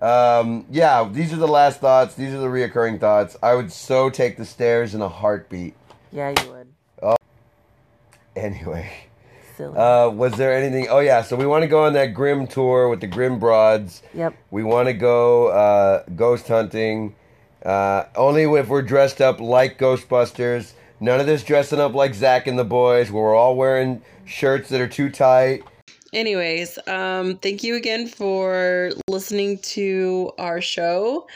[0.00, 2.14] Um, yeah, these are the last thoughts.
[2.14, 3.36] These are the reoccurring thoughts.
[3.42, 5.74] I would so take the stairs in a heartbeat.
[6.10, 6.72] Yeah, you would.
[7.02, 7.16] Oh.
[8.34, 8.92] Anyway.
[9.56, 9.76] Silly.
[9.78, 10.88] Uh, was there anything?
[10.90, 14.02] Oh yeah, so we want to go on that Grim tour with the Grim Broads.
[14.12, 14.34] yep.
[14.50, 17.14] We want to go uh, ghost hunting.
[17.64, 20.72] Uh, only if we're dressed up like Ghostbusters.
[21.00, 24.68] None of this dressing up like Zach and the boys, where we're all wearing shirts
[24.68, 25.64] that are too tight.
[26.12, 31.26] Anyways, um, thank you again for listening to our show.